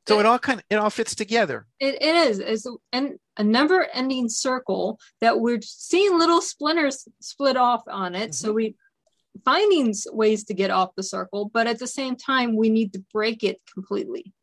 So 0.05 0.19
it 0.19 0.25
all 0.25 0.37
kind 0.37 0.59
of 0.59 0.65
it 0.69 0.75
all 0.75 0.89
fits 0.89 1.15
together. 1.15 1.65
It 1.79 2.01
is. 2.01 2.39
It's 2.39 2.67
an, 2.91 3.19
a 3.37 3.43
never 3.43 3.87
ending 3.93 4.27
circle 4.27 4.99
that 5.21 5.39
we're 5.39 5.61
seeing 5.61 6.17
little 6.17 6.41
splinters 6.41 7.07
split 7.21 7.55
off 7.55 7.83
on 7.87 8.13
it. 8.15 8.31
Mm-hmm. 8.31 8.31
So 8.33 8.51
we 8.51 8.75
finding 9.45 9.93
ways 10.11 10.43
to 10.45 10.53
get 10.53 10.71
off 10.71 10.89
the 10.97 11.03
circle, 11.03 11.49
but 11.53 11.67
at 11.67 11.79
the 11.79 11.87
same 11.87 12.17
time, 12.17 12.57
we 12.57 12.69
need 12.69 12.91
to 12.93 13.03
break 13.13 13.43
it 13.43 13.61
completely. 13.73 14.33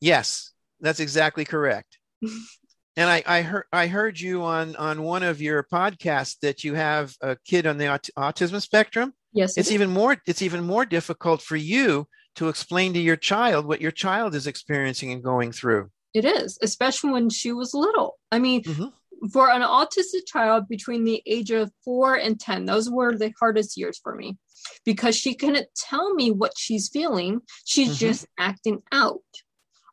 Yes, 0.00 0.50
that's 0.80 0.98
exactly 0.98 1.44
correct. 1.44 1.98
and 2.96 3.08
I, 3.08 3.22
I 3.26 3.42
heard 3.42 3.64
I 3.72 3.86
heard 3.86 4.20
you 4.20 4.42
on 4.42 4.76
on 4.76 5.02
one 5.02 5.22
of 5.22 5.40
your 5.40 5.62
podcasts 5.62 6.38
that 6.40 6.64
you 6.64 6.74
have 6.74 7.14
a 7.20 7.36
kid 7.44 7.66
on 7.66 7.78
the 7.78 7.88
aut- 7.88 8.10
autism 8.16 8.60
spectrum. 8.60 9.14
Yes, 9.32 9.56
it's 9.56 9.70
even 9.70 9.90
more 9.90 10.16
it's 10.26 10.42
even 10.42 10.64
more 10.64 10.84
difficult 10.84 11.42
for 11.42 11.56
you 11.56 12.06
to 12.36 12.48
explain 12.48 12.94
to 12.94 13.00
your 13.00 13.16
child 13.16 13.66
what 13.66 13.80
your 13.80 13.90
child 13.90 14.34
is 14.34 14.46
experiencing 14.46 15.12
and 15.12 15.22
going 15.22 15.52
through. 15.52 15.90
It 16.14 16.24
is, 16.24 16.58
especially 16.62 17.10
when 17.10 17.30
she 17.30 17.52
was 17.52 17.72
little. 17.72 18.18
I 18.30 18.38
mean, 18.38 18.62
mm-hmm 18.62 18.88
for 19.30 19.50
an 19.50 19.62
autistic 19.62 20.26
child 20.26 20.68
between 20.68 21.04
the 21.04 21.22
age 21.26 21.50
of 21.50 21.70
four 21.84 22.16
and 22.16 22.40
10, 22.40 22.64
those 22.64 22.90
were 22.90 23.16
the 23.16 23.32
hardest 23.38 23.76
years 23.76 24.00
for 24.02 24.14
me 24.14 24.36
because 24.84 25.16
she 25.16 25.34
couldn't 25.34 25.68
tell 25.76 26.14
me 26.14 26.30
what 26.30 26.52
she's 26.56 26.88
feeling. 26.88 27.40
She's 27.64 27.90
mm-hmm. 27.90 27.98
just 27.98 28.26
acting 28.38 28.82
out. 28.90 29.20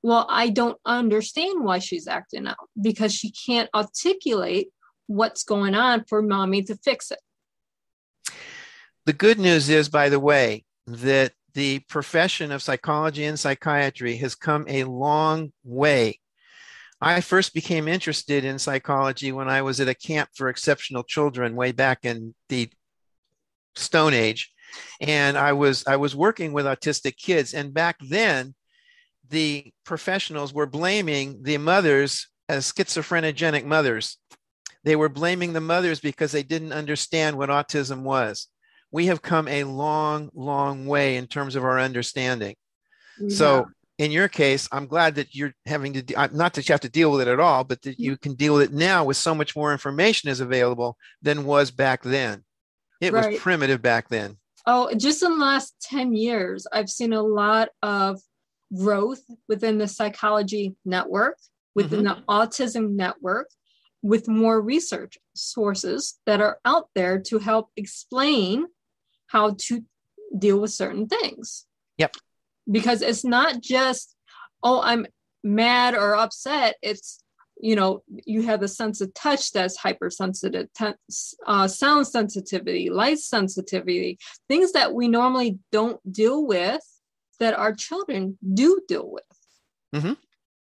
Well, 0.01 0.25
I 0.29 0.49
don't 0.49 0.77
understand 0.85 1.63
why 1.63 1.79
she's 1.79 2.07
acting 2.07 2.47
out 2.47 2.69
because 2.81 3.13
she 3.13 3.31
can't 3.31 3.69
articulate 3.75 4.69
what's 5.07 5.43
going 5.43 5.75
on 5.75 6.05
for 6.07 6.21
mommy 6.21 6.63
to 6.63 6.75
fix 6.75 7.11
it. 7.11 7.19
The 9.05 9.13
good 9.13 9.39
news 9.39 9.69
is, 9.69 9.89
by 9.89 10.09
the 10.09 10.19
way, 10.19 10.65
that 10.87 11.33
the 11.53 11.79
profession 11.89 12.51
of 12.51 12.61
psychology 12.61 13.25
and 13.25 13.39
psychiatry 13.39 14.15
has 14.17 14.35
come 14.35 14.65
a 14.67 14.83
long 14.83 15.51
way 15.63 16.19
I 17.01 17.21
first 17.21 17.53
became 17.53 17.87
interested 17.87 18.43
in 18.43 18.59
psychology 18.59 19.31
when 19.31 19.47
I 19.47 19.61
was 19.61 19.79
at 19.79 19.87
a 19.87 19.95
camp 19.95 20.29
for 20.33 20.49
exceptional 20.49 21.03
children 21.03 21.55
way 21.55 21.71
back 21.71 21.99
in 22.03 22.35
the 22.49 22.69
Stone 23.75 24.13
Age. 24.13 24.51
And 24.99 25.37
I 25.37 25.53
was 25.53 25.85
I 25.87 25.95
was 25.95 26.15
working 26.15 26.51
with 26.51 26.65
autistic 26.65 27.15
kids. 27.17 27.53
And 27.53 27.73
back 27.73 27.97
then, 28.01 28.53
the 29.29 29.71
professionals 29.85 30.53
were 30.53 30.65
blaming 30.65 31.43
the 31.43 31.57
mothers 31.57 32.27
as 32.47 32.71
schizophrenogenic 32.71 33.65
mothers. 33.65 34.17
They 34.83 34.95
were 34.95 35.09
blaming 35.09 35.53
the 35.53 35.61
mothers 35.61 35.99
because 35.99 36.31
they 36.31 36.43
didn't 36.43 36.73
understand 36.73 37.37
what 37.37 37.49
autism 37.49 38.01
was. 38.03 38.47
We 38.91 39.07
have 39.07 39.21
come 39.21 39.47
a 39.47 39.65
long, 39.65 40.29
long 40.33 40.87
way 40.87 41.17
in 41.17 41.27
terms 41.27 41.55
of 41.55 41.63
our 41.63 41.79
understanding. 41.79 42.55
Yeah. 43.19 43.35
So 43.35 43.65
in 43.99 44.11
your 44.11 44.29
case, 44.29 44.67
I'm 44.71 44.87
glad 44.87 45.15
that 45.15 45.35
you're 45.35 45.53
having 45.65 45.93
to, 45.93 46.01
de- 46.01 46.15
uh, 46.15 46.29
not 46.31 46.53
that 46.53 46.67
you 46.67 46.73
have 46.73 46.79
to 46.81 46.89
deal 46.89 47.11
with 47.11 47.21
it 47.21 47.27
at 47.27 47.39
all, 47.39 47.65
but 47.65 47.81
that 47.83 47.99
you 47.99 48.17
can 48.17 48.33
deal 48.33 48.55
with 48.55 48.63
it 48.63 48.73
now 48.73 49.03
with 49.03 49.17
so 49.17 49.35
much 49.35 49.55
more 49.55 49.73
information 49.73 50.29
is 50.29 50.39
available 50.39 50.97
than 51.21 51.43
was 51.43 51.69
back 51.69 52.01
then. 52.01 52.43
It 53.01 53.13
right. 53.13 53.33
was 53.33 53.39
primitive 53.41 53.81
back 53.81 54.07
then. 54.07 54.37
Oh, 54.65 54.93
just 54.95 55.21
in 55.21 55.31
the 55.31 55.45
last 55.45 55.75
10 55.81 56.15
years, 56.15 56.65
I've 56.71 56.89
seen 56.89 57.11
a 57.13 57.21
lot 57.21 57.69
of 57.83 58.21
growth 58.75 59.21
within 59.47 59.77
the 59.77 59.87
psychology 59.87 60.75
network, 60.85 61.37
within 61.75 62.03
mm-hmm. 62.03 62.19
the 62.19 62.25
autism 62.27 62.95
network, 62.95 63.49
with 64.01 64.27
more 64.27 64.61
research 64.61 65.17
sources 65.35 66.19
that 66.25 66.41
are 66.41 66.59
out 66.65 66.89
there 66.95 67.19
to 67.19 67.39
help 67.39 67.69
explain 67.75 68.65
how 69.27 69.55
to 69.57 69.83
deal 70.37 70.59
with 70.59 70.71
certain 70.71 71.07
things. 71.07 71.65
Yep 71.97 72.15
because 72.69 73.01
it's 73.01 73.23
not 73.23 73.61
just 73.61 74.15
oh 74.63 74.81
i'm 74.81 75.05
mad 75.43 75.95
or 75.95 76.15
upset 76.15 76.75
it's 76.81 77.23
you 77.61 77.75
know 77.75 78.03
you 78.25 78.41
have 78.41 78.59
the 78.59 78.67
sense 78.67 79.01
of 79.01 79.13
touch 79.13 79.51
that's 79.51 79.77
hypersensitive 79.77 80.67
uh, 81.47 81.67
sound 81.67 82.07
sensitivity 82.07 82.89
light 82.89 83.19
sensitivity 83.19 84.17
things 84.47 84.71
that 84.73 84.93
we 84.93 85.07
normally 85.07 85.59
don't 85.71 85.99
deal 86.11 86.45
with 86.45 86.81
that 87.39 87.53
our 87.53 87.73
children 87.73 88.37
do 88.53 88.81
deal 88.87 89.09
with 89.09 89.23
mm-hmm. 89.95 90.13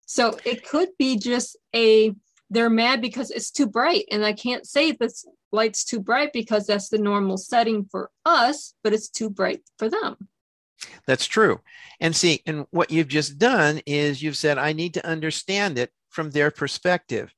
so 0.05 0.37
it 0.45 0.67
could 0.67 0.89
be 0.97 1.17
just 1.17 1.57
a 1.75 2.13
they're 2.49 2.69
mad 2.69 3.01
because 3.01 3.31
it's 3.31 3.51
too 3.51 3.67
bright 3.67 4.05
and 4.11 4.25
i 4.25 4.33
can't 4.33 4.67
say 4.67 4.91
this 4.91 5.25
light's 5.51 5.83
too 5.83 5.99
bright 5.99 6.31
because 6.33 6.65
that's 6.65 6.89
the 6.89 6.97
normal 6.97 7.37
setting 7.37 7.85
for 7.85 8.09
us 8.25 8.73
but 8.83 8.93
it's 8.93 9.09
too 9.09 9.29
bright 9.29 9.61
for 9.77 9.89
them 9.89 10.15
that's 11.05 11.25
true. 11.25 11.59
And 11.99 12.15
see, 12.15 12.41
and 12.45 12.65
what 12.71 12.91
you've 12.91 13.07
just 13.07 13.37
done 13.37 13.81
is 13.85 14.21
you've 14.21 14.37
said, 14.37 14.57
I 14.57 14.73
need 14.73 14.95
to 14.95 15.05
understand 15.05 15.77
it 15.77 15.91
from 16.09 16.31
their 16.31 16.51
perspective. 16.51 17.33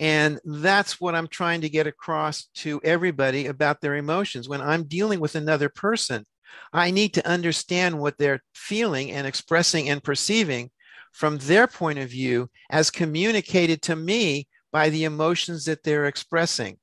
And 0.00 0.40
that's 0.44 1.00
what 1.00 1.14
I'm 1.14 1.28
trying 1.28 1.60
to 1.60 1.68
get 1.68 1.86
across 1.86 2.46
to 2.56 2.80
everybody 2.82 3.46
about 3.46 3.80
their 3.80 3.94
emotions. 3.94 4.48
When 4.48 4.60
I'm 4.60 4.84
dealing 4.84 5.20
with 5.20 5.36
another 5.36 5.68
person, 5.68 6.26
I 6.72 6.90
need 6.90 7.14
to 7.14 7.28
understand 7.28 7.98
what 7.98 8.18
they're 8.18 8.42
feeling 8.54 9.12
and 9.12 9.26
expressing 9.26 9.88
and 9.88 10.02
perceiving 10.02 10.70
from 11.12 11.38
their 11.38 11.66
point 11.66 11.98
of 11.98 12.10
view 12.10 12.50
as 12.70 12.90
communicated 12.90 13.82
to 13.82 13.96
me 13.96 14.48
by 14.72 14.90
the 14.90 15.04
emotions 15.04 15.66
that 15.66 15.82
they're 15.82 16.06
expressing. 16.06 16.78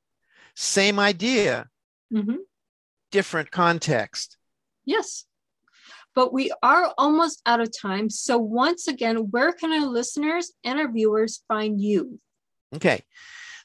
Same 0.56 1.00
idea, 1.00 1.68
mm-hmm. 2.14 2.38
different 3.12 3.52
context. 3.52 4.38
Yes 4.86 5.26
but 6.14 6.34
we 6.34 6.52
are 6.62 6.94
almost 6.98 7.42
out 7.46 7.62
of 7.62 7.70
time. 7.76 8.10
So, 8.10 8.38
once 8.38 8.88
again, 8.88 9.30
where 9.32 9.52
can 9.54 9.72
our 9.72 9.88
listeners 9.88 10.52
and 10.64 10.80
our 10.80 10.92
viewers 10.92 11.44
find 11.48 11.80
you? 11.80 12.20
Okay. 12.76 13.04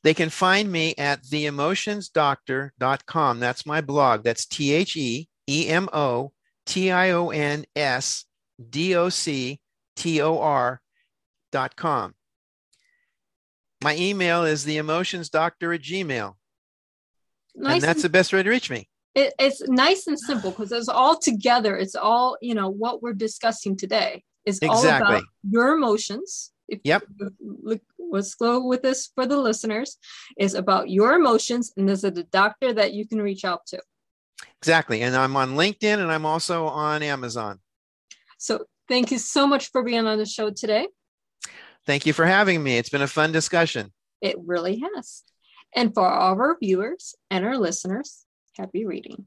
They 0.02 0.12
can 0.14 0.30
find 0.30 0.70
me 0.70 0.94
at 0.98 1.22
theemotionsdoctor.com. 1.24 3.40
That's 3.40 3.66
my 3.66 3.80
blog. 3.80 4.22
That's 4.22 4.46
T 4.46 4.72
H 4.72 4.96
E 4.96 5.28
E 5.48 5.68
M 5.68 5.88
O 5.92 6.32
T 6.64 6.90
I 6.90 7.10
O 7.10 7.30
N 7.30 7.64
S 7.74 8.24
D 8.70 8.94
O 8.96 9.08
C 9.08 9.60
T 9.96 10.20
O 10.22 10.78
com. 11.76 12.14
My 13.82 13.96
email 13.96 14.44
is 14.44 14.64
the 14.64 14.78
emotions 14.78 15.28
doctor 15.28 15.72
at 15.72 15.82
gmail. 15.82 16.34
Nice 17.54 17.74
and 17.74 17.82
that's 17.82 17.98
and- 17.98 18.04
the 18.04 18.08
best 18.10 18.32
way 18.32 18.42
to 18.42 18.50
reach 18.50 18.70
me 18.70 18.88
it, 19.16 19.32
it's 19.38 19.66
nice 19.66 20.06
and 20.06 20.20
simple 20.20 20.50
because 20.50 20.70
it's 20.70 20.88
all 20.88 21.18
together. 21.18 21.76
It's 21.76 21.96
all, 21.96 22.36
you 22.42 22.54
know, 22.54 22.68
what 22.68 23.02
we're 23.02 23.14
discussing 23.14 23.76
today 23.76 24.22
is 24.44 24.58
exactly. 24.58 24.88
all 24.88 25.12
about 25.16 25.22
your 25.50 25.74
emotions. 25.74 26.52
If 26.68 26.80
yep. 26.84 27.02
Look, 27.40 27.80
let's 27.98 28.34
go 28.34 28.64
with 28.64 28.82
this 28.82 29.10
for 29.14 29.24
the 29.24 29.38
listeners 29.38 29.96
is 30.36 30.54
about 30.54 30.90
your 30.90 31.14
emotions 31.14 31.72
and 31.76 31.88
there's 31.88 32.04
a 32.04 32.10
doctor 32.10 32.74
that 32.74 32.92
you 32.92 33.08
can 33.08 33.22
reach 33.22 33.44
out 33.44 33.64
to. 33.68 33.80
Exactly. 34.58 35.02
And 35.02 35.14
I'm 35.14 35.36
on 35.36 35.54
LinkedIn 35.54 35.98
and 35.98 36.10
I'm 36.10 36.26
also 36.26 36.66
on 36.66 37.02
Amazon. 37.02 37.60
So 38.38 38.64
thank 38.88 39.10
you 39.10 39.18
so 39.18 39.46
much 39.46 39.70
for 39.70 39.82
being 39.82 40.06
on 40.06 40.18
the 40.18 40.26
show 40.26 40.50
today. 40.50 40.88
Thank 41.86 42.06
you 42.06 42.12
for 42.12 42.26
having 42.26 42.62
me. 42.62 42.78
It's 42.78 42.88
been 42.88 43.02
a 43.02 43.06
fun 43.06 43.32
discussion. 43.32 43.92
It 44.20 44.36
really 44.44 44.82
has. 44.94 45.22
And 45.74 45.94
for 45.94 46.08
all 46.08 46.32
of 46.32 46.40
our 46.40 46.56
viewers 46.60 47.14
and 47.30 47.44
our 47.44 47.56
listeners, 47.56 48.26
Happy 48.56 48.86
reading. 48.86 49.26